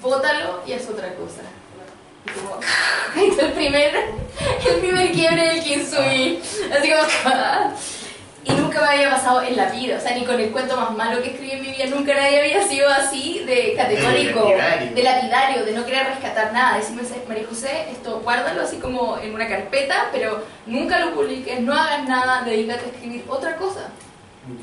[0.00, 1.42] vótalo y es otra cosa.
[2.26, 2.60] Y como
[3.46, 3.94] el primer
[4.68, 6.40] el primer quiebre del Kinsui
[6.72, 7.72] así como
[8.42, 10.92] y nunca me había pasado en la vida, o sea, ni con el cuento más
[10.92, 14.46] malo que escribí en mi vida, nunca nadie había sido así de categórico,
[14.94, 19.34] de lapidario, de, no querer rescatar nada, decirme, María José, esto guárdalo así como en
[19.34, 23.90] una carpeta, pero nunca lo publiques, no hagas nada, dedícate a escribir otra cosa.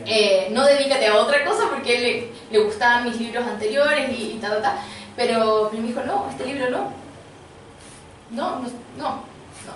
[0.05, 4.39] Eh, no dedícate a otra cosa porque le, le gustaban mis libros anteriores y, y
[4.41, 4.84] ta, ta, ta.
[5.18, 6.91] Pero me dijo, no, este libro no.
[8.30, 9.74] No, no, no, no.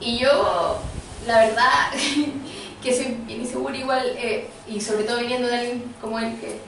[0.00, 0.78] Y yo,
[1.26, 1.90] la verdad,
[2.82, 6.60] que soy bien insegura igual, eh, y sobre todo viniendo de alguien como él, que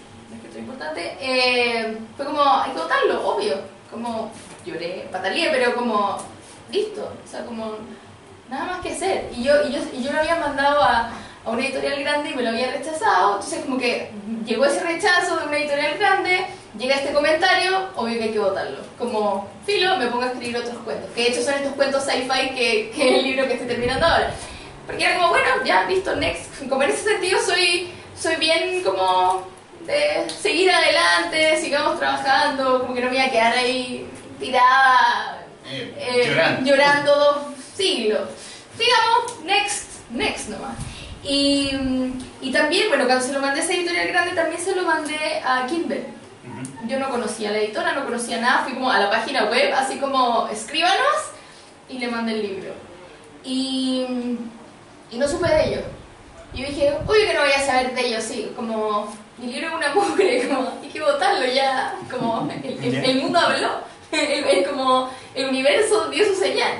[0.50, 3.54] es importante, eh, fue como, hay que votarlo, obvio.
[3.88, 4.30] Como
[4.66, 6.18] lloré, pataleé, pero como,
[6.70, 7.76] listo, o sea, como
[8.48, 9.30] nada más que hacer.
[9.36, 11.10] Y yo, y yo, y yo lo había mandado a,
[11.44, 14.10] a una editorial grande y me lo había rechazado, entonces como que
[14.44, 16.46] llegó ese rechazo de una editorial grande,
[16.78, 18.78] llega este comentario, obvio que hay que votarlo.
[18.98, 22.50] Como, filo, me pongo a escribir otros cuentos, que de hecho son estos cuentos sci-fi
[22.54, 24.32] que, que es el libro que estoy terminando ahora.
[24.86, 26.68] Porque era como, bueno, ya, listo, next.
[26.68, 29.46] Como en ese sentido soy, soy bien como
[29.86, 34.06] de seguir adelante, sigamos trabajando, como que no me voy a quedar ahí
[34.38, 36.66] tirada Eh, eh, llorando.
[36.70, 37.36] llorando dos
[37.76, 38.28] siglos.
[38.76, 40.76] Digamos, next, next nomás.
[41.22, 41.70] Y,
[42.40, 45.16] y también, bueno, cuando se lo mandé a esa editorial grande, también se lo mandé
[45.44, 46.06] a Kimber.
[46.86, 49.72] Yo no conocía a la editora, no conocía nada, fui como a la página web,
[49.74, 51.16] así como escríbanos,
[51.88, 52.72] y le mandé el libro.
[53.44, 54.04] Y,
[55.10, 55.82] y no supe de ellos.
[56.52, 59.68] Y yo dije, uy, que no voy a saber de ellos, sí, como mi libro
[59.68, 63.68] es una mugre, como hay que votarlo ya, como el, el- el mundo habló,
[64.12, 66.72] el, el- como el universo dio su señal.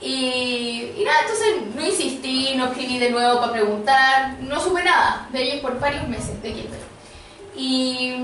[0.00, 5.28] Y, y nada, entonces no insistí, no escribí de nuevo para preguntar, no supe nada
[5.30, 6.78] de ellos por varios meses de Kindle.
[7.54, 8.14] Y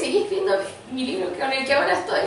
[0.00, 0.54] seguí escribiendo
[0.92, 2.20] mi libro con el que ahora estoy.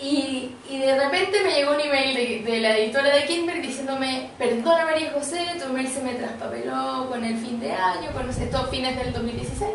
[0.00, 4.30] Y, y de repente me llegó un email de, de la editora de Kindle diciéndome,
[4.38, 8.70] perdona María José, tu email se me traspapeló con el fin de año, con estos
[8.70, 9.70] fines del 2016.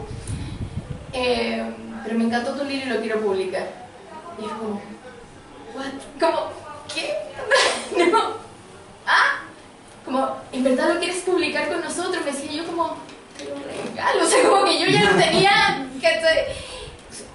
[1.11, 1.63] Eh,
[2.03, 3.67] pero me encantó tu libro y lo quiero publicar.
[4.39, 4.81] Y es como,
[5.75, 5.85] ¿what?
[6.19, 6.49] Como,
[6.93, 8.05] ¿qué?
[8.11, 8.33] no.
[9.05, 9.41] ¿Ah?
[10.05, 12.23] Como, ¿en verdad lo quieres publicar con nosotros?
[12.25, 12.97] Me decía yo como,
[13.93, 14.23] regalo.
[14.23, 15.87] O sea, como que yo ya lo tenía,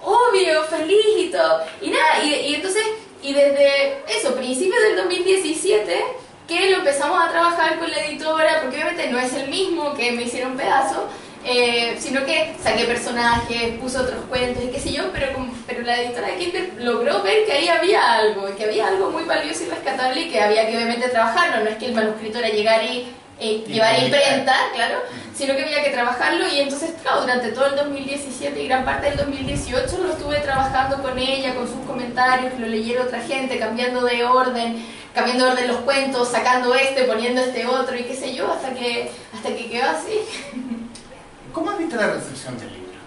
[0.02, 1.62] obvio, feliz y todo.
[1.80, 2.82] Y nada, y, entonces,
[3.22, 6.04] y desde eso, principios del 2017,
[6.46, 10.12] que lo empezamos a trabajar con la editora, porque obviamente no es el mismo que
[10.12, 11.08] me hicieron pedazo,
[11.44, 15.82] eh, sino que saqué personajes, puse otros cuentos y qué sé yo, pero, como- pero
[15.82, 19.64] la editora de Kindle logró ver que ahí había algo, que había algo muy valioso
[19.64, 22.82] y rescatable y que había que obviamente trabajarlo, no es que el manuscrito era llegar
[22.84, 24.98] y eh, llevar imprenta, claro,
[25.32, 29.10] sino que había que trabajarlo y entonces, claro, durante todo el 2017 y gran parte
[29.10, 34.02] del 2018 lo estuve trabajando con ella, con sus comentarios, lo leyera otra gente, cambiando
[34.02, 34.84] de orden,
[35.14, 38.74] cambiando de orden los cuentos, sacando este, poniendo este otro y qué sé yo, hasta
[38.74, 40.18] que, hasta que quedó así.
[41.52, 42.98] ¿Cómo has visto la recepción del libro?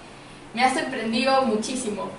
[0.54, 2.10] Me ha sorprendido muchísimo.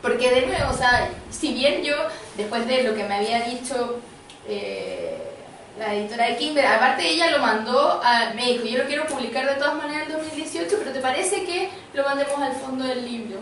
[0.00, 1.94] Porque de nuevo, o sea, si bien yo,
[2.36, 4.00] después de lo que me había dicho
[4.48, 5.31] eh,
[5.82, 9.46] la editora de Kimber, aparte ella lo mandó, a, me dijo, yo lo quiero publicar
[9.46, 13.40] de todas maneras en 2018, pero ¿te parece que lo mandemos al fondo del libro?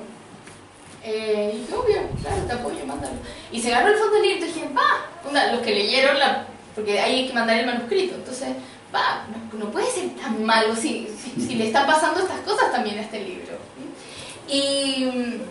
[1.05, 3.15] Eh, y dije, obvio, claro, te apoyo, mándalo.
[3.53, 6.99] Y se ganó el fondo del libro, y dije, va, los que leyeron, la, porque
[6.99, 8.49] hay que mandar el manuscrito, entonces,
[8.95, 12.73] va, no, no puede ser tan malo si, si, si le están pasando estas cosas
[12.73, 13.59] también a este libro.
[14.49, 15.43] Y,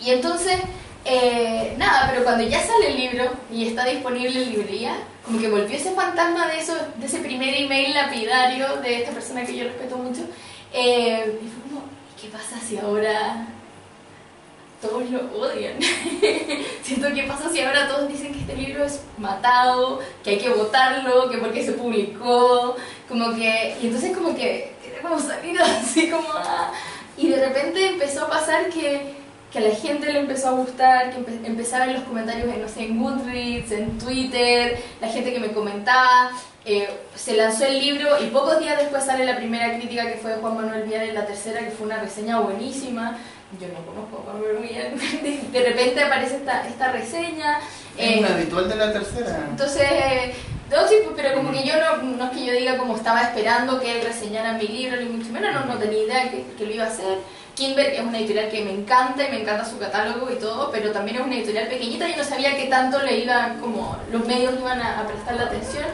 [0.00, 0.60] y entonces,
[1.04, 5.48] eh, nada, pero cuando ya sale el libro y está disponible en librería, como que
[5.48, 9.64] volvió ese fantasma de, eso, de ese primer email lapidario de esta persona que yo
[9.64, 10.22] respeto mucho.
[10.72, 11.84] eh, y fue como,
[12.16, 13.46] ¿y qué pasa si ahora
[14.80, 15.74] todos lo odian?
[16.82, 20.50] Siento que pasa si ahora todos dicen que este libro es matado, que hay que
[20.50, 22.76] votarlo, que porque se publicó,
[23.08, 23.76] como que...
[23.82, 26.28] Y entonces como que era como salir así como...
[26.32, 26.72] ah,
[27.16, 29.21] y de repente empezó a pasar que,
[29.52, 32.62] que a la gente le empezó a gustar, que empe- empezaba en los comentarios en,
[32.62, 36.30] no sé, en Goodreads, en Twitter, la gente que me comentaba.
[36.64, 40.30] eh, se lanzó el libro y pocos días después sale la primera crítica que fue
[40.30, 43.18] de Juan Manuel Vial la tercera, que fue una reseña buenísima.
[43.60, 44.92] Yo no conozco a Juan Manuel Vial.
[45.52, 47.58] De, repente aparece esta, esta reseña.
[47.98, 49.44] Es eh, un habitual de la tercera.
[49.50, 50.34] entonces, eh,
[50.70, 53.78] no, sí, pero como que yo no, no es que yo diga como estaba esperando
[53.80, 56.72] que él reseñara mi libro, ni mucho menos, no, no tenía idea que, que lo
[56.72, 57.18] iba a hacer.
[57.54, 60.90] Kimber es una editorial que me encanta y me encanta su catálogo y todo, pero
[60.90, 64.54] también es una editorial pequeñita y no sabía qué tanto le iban, como los medios
[64.58, 65.84] iban a, prestar la atención.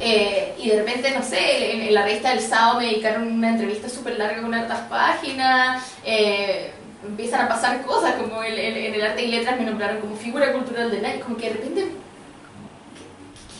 [0.00, 3.88] Eh, y de repente, no sé, en, la revista del sábado me dedicaron una entrevista
[3.88, 5.84] súper larga con hartas páginas.
[6.04, 6.72] eh,
[7.06, 10.90] empiezan a pasar cosas, como en el arte y letras me nombraron como figura cultural
[10.90, 11.88] del año, como que de repente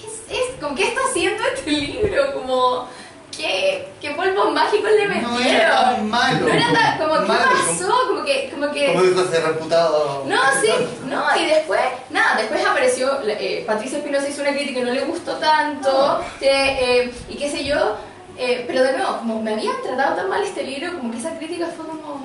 [0.00, 0.66] ¿qué es esto?
[0.66, 2.32] ¿Con qué está haciendo este libro?
[2.34, 2.88] Como,
[3.36, 5.32] ¿qué, qué polvos mágicos le metieron?
[5.34, 6.40] No era tan malo.
[6.40, 7.92] No era tan- como, ¿qué Malo, pasó?
[8.08, 8.86] Como que, como que...
[8.92, 10.24] Como dijo ese reputado.
[10.26, 10.70] No, sí,
[11.06, 11.80] no, y después,
[12.10, 16.76] nada, después apareció, eh, Patricia Espinosa hizo una crítica que no le gustó tanto, eh,
[16.80, 17.96] eh, y qué sé yo,
[18.38, 21.36] eh, pero de nuevo, como me habían tratado tan mal este libro, como que esa
[21.38, 22.24] crítica fue como,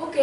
[0.00, 0.16] ok,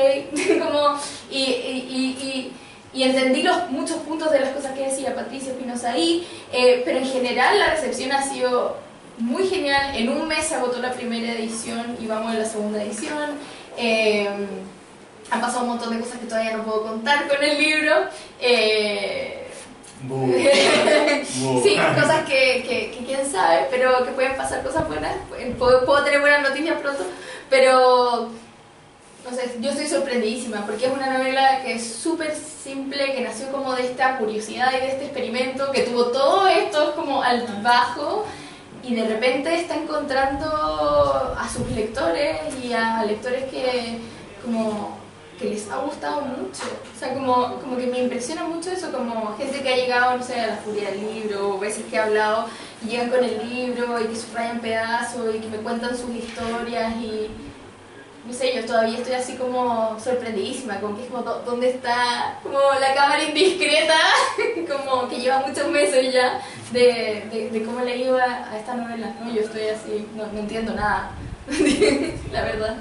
[0.63, 0.99] como,
[1.29, 2.53] y, y, y, y-
[2.91, 6.97] y entendí los muchos puntos de las cosas que decía Patricia Espinosa ahí, eh, pero
[6.97, 8.77] en general la recepción ha sido
[9.19, 12.81] muy genial, en un mes se agotó la primera edición y vamos en la segunda
[12.83, 13.37] edición.
[13.77, 14.29] eh,
[15.31, 17.93] han pasado un montón de cosas que todavía no puedo contar con el libro.
[18.41, 19.47] Eh,
[21.27, 25.13] sí, cosas que, que, que quién sabe, pero que pueden pasar cosas buenas.
[25.57, 27.03] Puedo, puedo tener buenas noticias pronto,
[27.49, 28.29] pero
[29.25, 33.51] no sé, yo estoy sorprendidísima porque es una novela que es súper simple, que nació
[33.51, 38.48] como de esta curiosidad y de este experimento, que tuvo todo esto como altibajo y
[38.83, 40.47] y de repente está encontrando
[41.37, 43.99] a sus lectores y a lectores que
[44.43, 44.99] como
[45.39, 46.63] que les ha gustado mucho.
[46.93, 50.23] O sea, como, como que me impresiona mucho eso, como gente que ha llegado, no
[50.23, 52.47] sé, a la furia del libro, o veces que he hablado,
[52.83, 56.93] y llegan con el libro y que subrayan pedazos y que me cuentan sus historias
[56.97, 57.29] y
[58.25, 62.59] no sé, yo todavía estoy así como sorprendidísima, como que es como, ¿dónde está como
[62.79, 63.95] la cámara indiscreta?
[64.67, 66.41] como que lleva muchos meses ya
[66.71, 69.33] de, de, cómo le iba a esta novela, ¿no?
[69.33, 71.11] Yo estoy así, no, no entiendo nada,
[72.31, 72.77] la verdad.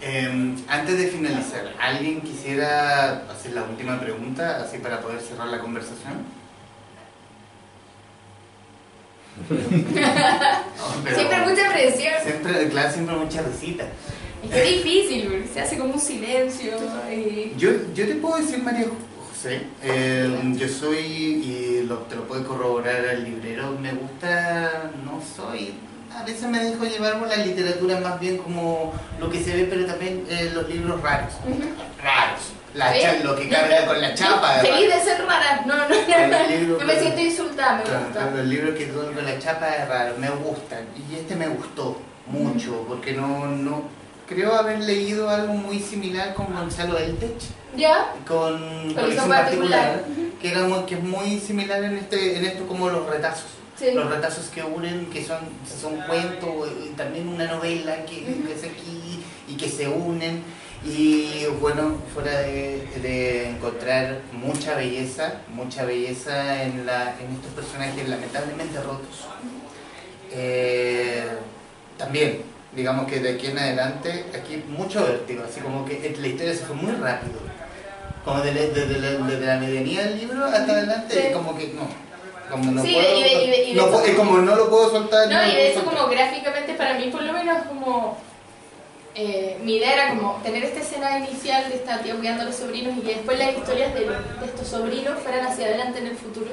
[0.00, 5.58] Em, antes de finalizar, ¿alguien quisiera hacer la última pregunta, así para poder cerrar la
[5.58, 6.38] conversación?
[11.14, 12.14] siempre mucha presión.
[12.22, 13.84] Siempre, claro, siempre mucha risita.
[14.44, 16.72] Es difícil, se hace como un silencio.
[17.56, 18.86] Yo, yo te puedo decir, María
[19.28, 25.20] José, em, yo soy, y lo, te lo puede corroborar el librero, me gusta, no
[25.36, 25.74] soy
[26.18, 29.64] a veces me dejo llevar por la literatura más bien como lo que se ve,
[29.64, 31.34] pero también eh, los libros raros.
[32.02, 32.52] Raros.
[32.74, 32.92] La
[33.24, 34.60] lo que carga con la chapa.
[34.60, 35.62] Feliz de ser rara.
[35.64, 36.78] No, no, no.
[36.78, 38.30] Yo me siento insultada, me gusta.
[38.30, 40.86] Los libros que son con la chapa es raro, me gustan.
[40.96, 43.84] Y este me gustó mucho, porque no, no
[44.28, 47.38] creo haber leído algo muy similar con Gonzalo Eltech.
[47.76, 48.14] ¿Ya?
[48.26, 50.04] Con Colección Particular,
[50.40, 53.58] que, era muy, que es muy similar en, este, en esto como los retazos
[53.94, 55.38] los retazos que unen, que son,
[55.80, 58.22] son cuentos, y también una novela que,
[58.52, 60.42] es aquí y que se unen.
[60.84, 68.80] Y bueno, fuera de, encontrar mucha belleza, mucha belleza en, la, en estos personajes lamentablemente
[68.80, 69.26] rotos.
[70.32, 71.24] Eh,
[71.96, 72.42] también,
[72.72, 76.64] digamos que de aquí en adelante, aquí mucho vértigo, así como que la historia se
[76.64, 77.38] fue muy rápido.
[78.24, 81.88] Como desde, desde, la medianía del libro hasta adelante, como que no,
[82.50, 85.28] como no puedo, y como no lo puedo soltar.
[85.28, 88.18] No, y de eso como gráficamente para mí por lo menos como
[89.20, 92.54] eh, mi idea era como tener esta escena inicial de esta tía cuidando a los
[92.54, 94.06] sobrinos y que después las historias de,
[94.44, 96.50] estos sobrinos fueran hacia adelante en el futuro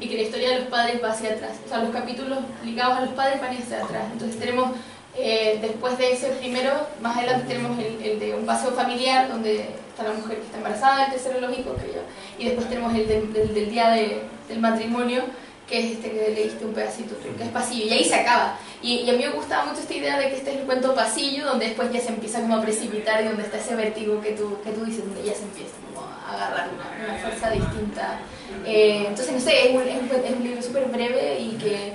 [0.00, 1.52] y que la historia de los padres va hacia atrás.
[1.64, 4.02] O sea, los capítulos ligados a los padres van hacia atrás.
[4.12, 4.72] Entonces tenemos,
[5.16, 6.70] eh, después de ese primero,
[7.02, 9.60] más adelante tenemos el, de un paseo familiar donde
[9.90, 12.02] está la mujer que está embarazada, el tercero de hijos, creo
[12.38, 15.22] y después tenemos el del, día del matrimonio,
[15.68, 18.58] que es este que leíste un pedacito, que es pasillo, y ahí se acaba.
[18.82, 21.46] Y, a mí me gustaba mucho esta idea de que este es el cuento pasillo,
[21.46, 24.58] donde después ya se empieza como a precipitar y donde está ese vértigo que tú,
[24.64, 28.18] que tú dices, donde ya se empieza como a agarrar una, fuerza distinta.
[28.66, 31.94] Eh, entonces, no sé, es un, es un libro súper breve y que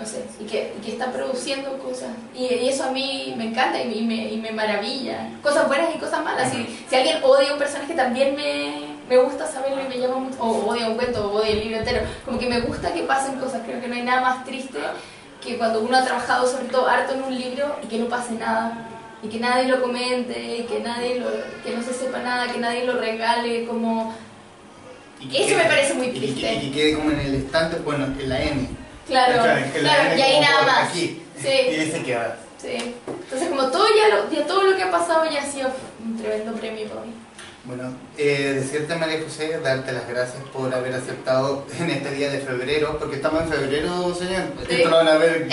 [0.00, 2.08] no sé, y que, que está produciendo cosas.
[2.34, 5.28] Y, eso a mí me encanta y, me, y me maravilla.
[5.42, 6.50] Cosas buenas y cosas malas.
[6.50, 10.42] Si, si alguien odia un personaje, también me, me gusta saberlo y me llama mucho.
[10.42, 12.00] O odia un cuento, o odia el libro entero.
[12.24, 13.60] Como que me gusta que pasen cosas.
[13.66, 14.78] Creo que no hay nada más triste
[15.44, 18.32] que cuando uno ha trabajado, sobre todo harto en un libro, y que no pase
[18.32, 18.86] nada.
[19.22, 21.26] Y que nadie lo comente, y que, nadie lo,
[21.62, 24.14] que no se sepa nada, que nadie lo regale, como...
[25.30, 26.54] Eso me parece muy triste.
[26.54, 28.79] Y que, quede como en el estante, bueno, en la M
[29.10, 29.42] Claro,
[29.80, 30.88] claro, y ahí nada más.
[30.90, 31.48] Aquí, sí.
[31.48, 32.36] Y dice que va.
[32.62, 32.94] Sí.
[33.08, 35.70] Entonces como todo ya, lo, ya todo lo que ha pasado ya ha sido
[36.04, 37.12] un tremendo premio para mí.
[37.64, 42.38] Bueno, eh, decirte María José, darte las gracias por haber aceptado en este día de
[42.38, 45.46] febrero, porque estamos en febrero, señor, esto lo van a ver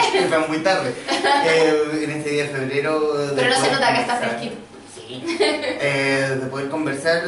[0.48, 0.94] muy tarde,
[1.46, 3.34] eh, en este día de febrero...
[3.36, 4.56] Pero no se nota que está fresquito.
[4.96, 5.38] Sí.
[5.40, 7.24] Eh, de poder conversar,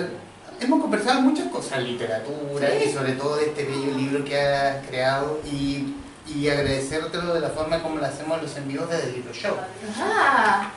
[0.62, 5.42] hemos conversado muchas cosas, literatura y sobre todo de este bello libro que has creado
[5.46, 5.94] y
[6.36, 9.56] y agradecértelo de la forma como lo hacemos los envíos de The Libro Show.
[10.00, 10.72] Ah.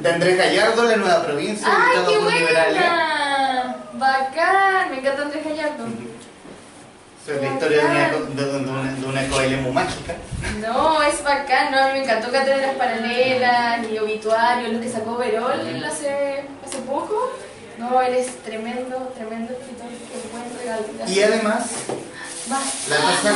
[0.00, 3.76] De Andrés Gallardo, La Nueva Provincia, ¡Ay, qué buena!
[3.94, 5.84] Bacán, me encanta Andrés Gallardo.
[7.26, 10.14] Es la historia de una, de, una, de muy mágica.
[10.60, 16.44] No, es bacán, no, me encantó Cátedras Paralelas y Obituarios, lo que sacó Verol hace,
[16.62, 17.32] hace poco.
[17.78, 21.10] No, eres tremendo, tremendo escritor, qué buen regalo.
[21.10, 21.70] Y además,
[22.48, 23.32] la taza,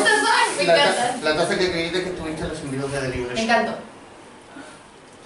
[0.58, 3.34] me la, la taza que creíste que estuviste en los envíos de libro.
[3.34, 3.72] Me encantó.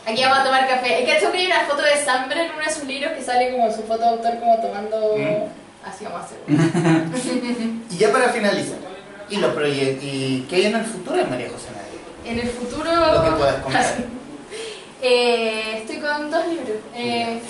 [0.06, 1.00] Aquí vamos a tomar café.
[1.00, 3.22] Es que hecho que hay una foto de Sambre en uno de sus libros que
[3.22, 5.16] sale como su foto de autor como tomando...
[5.16, 5.88] ¿Mm?
[5.88, 6.38] Así vamos a hacer.
[7.90, 8.78] y ya para finalizar,
[9.28, 10.04] ¿y los proyectos?
[10.04, 12.32] ¿Y qué hay en el futuro de María José Nadia?
[12.32, 12.84] En el futuro...
[12.84, 13.84] Lo que puedas contar.
[15.02, 16.78] eh, estoy con dos libros.
[16.94, 17.40] Eh,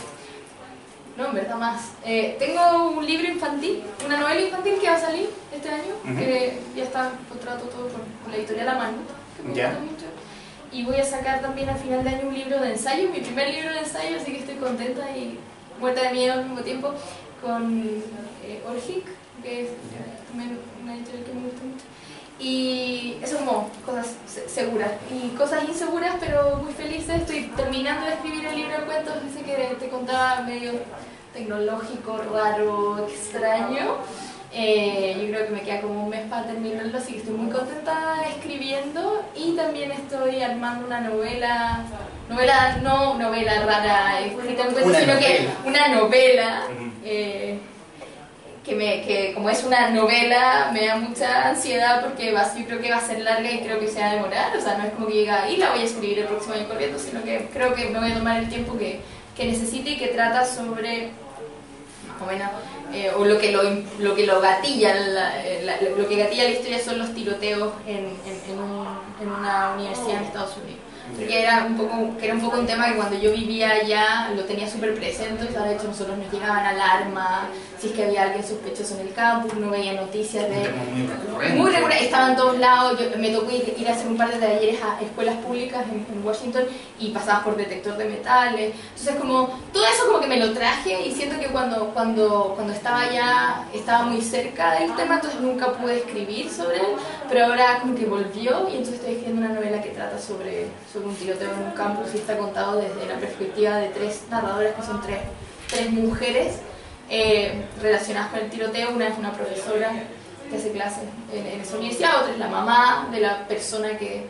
[1.23, 1.93] no, en verdad más.
[2.05, 6.59] Eh, tengo un libro infantil, una novela infantil que va a salir este año, que
[6.77, 8.99] ya está contrato todo con, la editorial Mano,
[9.37, 10.07] que me gusta mucho.
[10.73, 13.51] Y voy a sacar también a final de año un libro de ensayo, mi primer
[13.51, 15.39] libro de ensayo, así que estoy contenta y
[15.79, 16.95] muerta de miedo al mismo tiempo,
[17.43, 18.03] con
[18.43, 19.05] eh, Orgic,
[19.43, 19.69] que es
[20.29, 21.85] también una editorial que me gusta mucho.
[22.39, 23.71] Y eso como
[24.27, 27.21] seguras y cosas inseguras, pero muy felices.
[27.21, 30.73] Estoy terminando de escribir el libro de cuentos, ese que te contaba medio
[31.33, 33.97] tecnológico, raro, extraño.
[34.55, 37.51] Eh, yo creo que me queda como un mes para terminarlo, así que estoy muy
[37.51, 41.85] contenta escribiendo y también estoy armando una novela,
[42.29, 46.65] novela no novela rara escrita en cuento, sino que una novela.
[47.05, 47.59] Eh,
[48.65, 52.81] que, me, que como es una novela me da mucha ansiedad porque va, yo creo
[52.81, 54.85] que va a ser larga y creo que se va a demorar, o sea, no
[54.85, 57.49] es como que llega y la voy a escribir el próximo año corriendo, sino que
[57.53, 59.01] creo que me voy a tomar el tiempo que,
[59.37, 61.11] que necesite y que trata sobre,
[62.93, 63.63] eh, o lo que lo,
[63.99, 64.95] lo, que lo gatilla,
[65.97, 68.59] lo que gatilla la historia son los tiroteos en, en,
[69.21, 72.67] en una universidad en Estados Unidos que era un poco que era un poco un
[72.67, 76.65] tema que cuando yo vivía allá lo tenía súper presente, de hecho nosotros nos llegaban
[76.65, 77.49] alarmas,
[77.83, 80.71] si es que había alguien sospechoso en el campus, no veía noticias de...
[81.57, 82.05] Muy recurrente.
[82.05, 85.03] estaba en todos lados, yo, me tocó ir, a hacer un par de talleres a
[85.03, 86.63] escuelas públicas en, Washington
[87.01, 91.05] y pasabas por detector de metales, entonces como todo eso como que me lo traje
[91.05, 95.73] y siento que cuando, cuando, cuando estaba allá estaba muy cerca del tema, entonces nunca
[95.73, 96.95] pude escribir sobre él,
[97.29, 101.07] pero ahora como que volvió y entonces estoy escribiendo una novela que trata sobre, sobre
[101.07, 104.83] un tiroteo en un campus y está contado desde la perspectiva de tres narradores que
[104.83, 105.21] son tres,
[105.69, 106.57] tres mujeres
[107.09, 108.91] eh, relacionadas con el tiroteo.
[108.91, 109.91] Una es una profesora
[110.51, 114.27] que hace clases en, esa universidad, otra es la mamá de la persona que,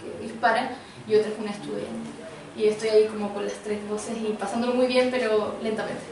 [0.00, 0.70] que, dispara
[1.08, 2.10] y otra es una estudiante.
[2.56, 6.02] Y estoy ahí como con las tres voces y pasándolo muy bien, pero lentamente.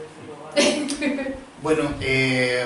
[1.61, 2.65] bueno, eh,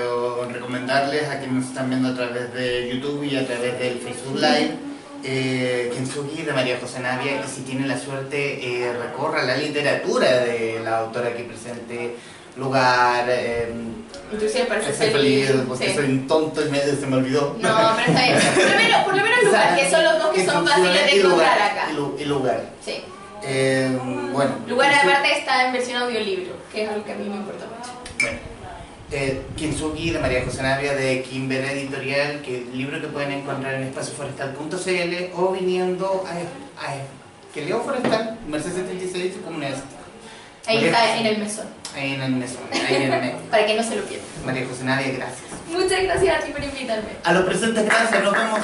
[0.52, 4.36] recomendarles a quienes nos están viendo a través de YouTube y a través del Facebook
[4.36, 4.88] Live
[5.24, 10.40] eh, Kintsugi de María José Navia y si tiene la suerte eh, recorra la literatura
[10.40, 12.16] de la autora aquí presente
[12.56, 13.72] lugar eh,
[14.32, 17.56] inclusive parece ser feliz porque soy un tonto y medio se me olvidó.
[17.60, 18.40] No pero está bien.
[18.56, 21.20] Por lo menos, por lo menos lugar que son los dos que son fáciles de
[21.20, 21.88] encontrar acá.
[22.20, 22.64] y, lugar.
[22.84, 23.04] Sí.
[23.44, 23.90] Eh,
[24.34, 27.66] bueno lugar aparte está en versión audiolibro que es algo que a mí me importa
[27.66, 27.92] mucho.
[28.20, 28.57] Bueno
[29.12, 33.84] eh, Kintsugi de María José Navia de Kimber Editorial, que libro que pueden encontrar en
[33.84, 36.96] espacioforestal.cl o viniendo a, a,
[37.54, 39.76] que Leo Forestal, Mercedes 76 Comunidad
[40.68, 41.68] Ahí está en el mesón.
[41.96, 43.38] Ahí en el mesón, ahí en el medio.
[43.50, 44.28] Para que no se lo pierdan.
[44.46, 45.48] María José Navia, gracias.
[45.72, 47.10] Muchas gracias a ti por invitarme.
[47.24, 48.60] A los presentes, gracias, nos vemos.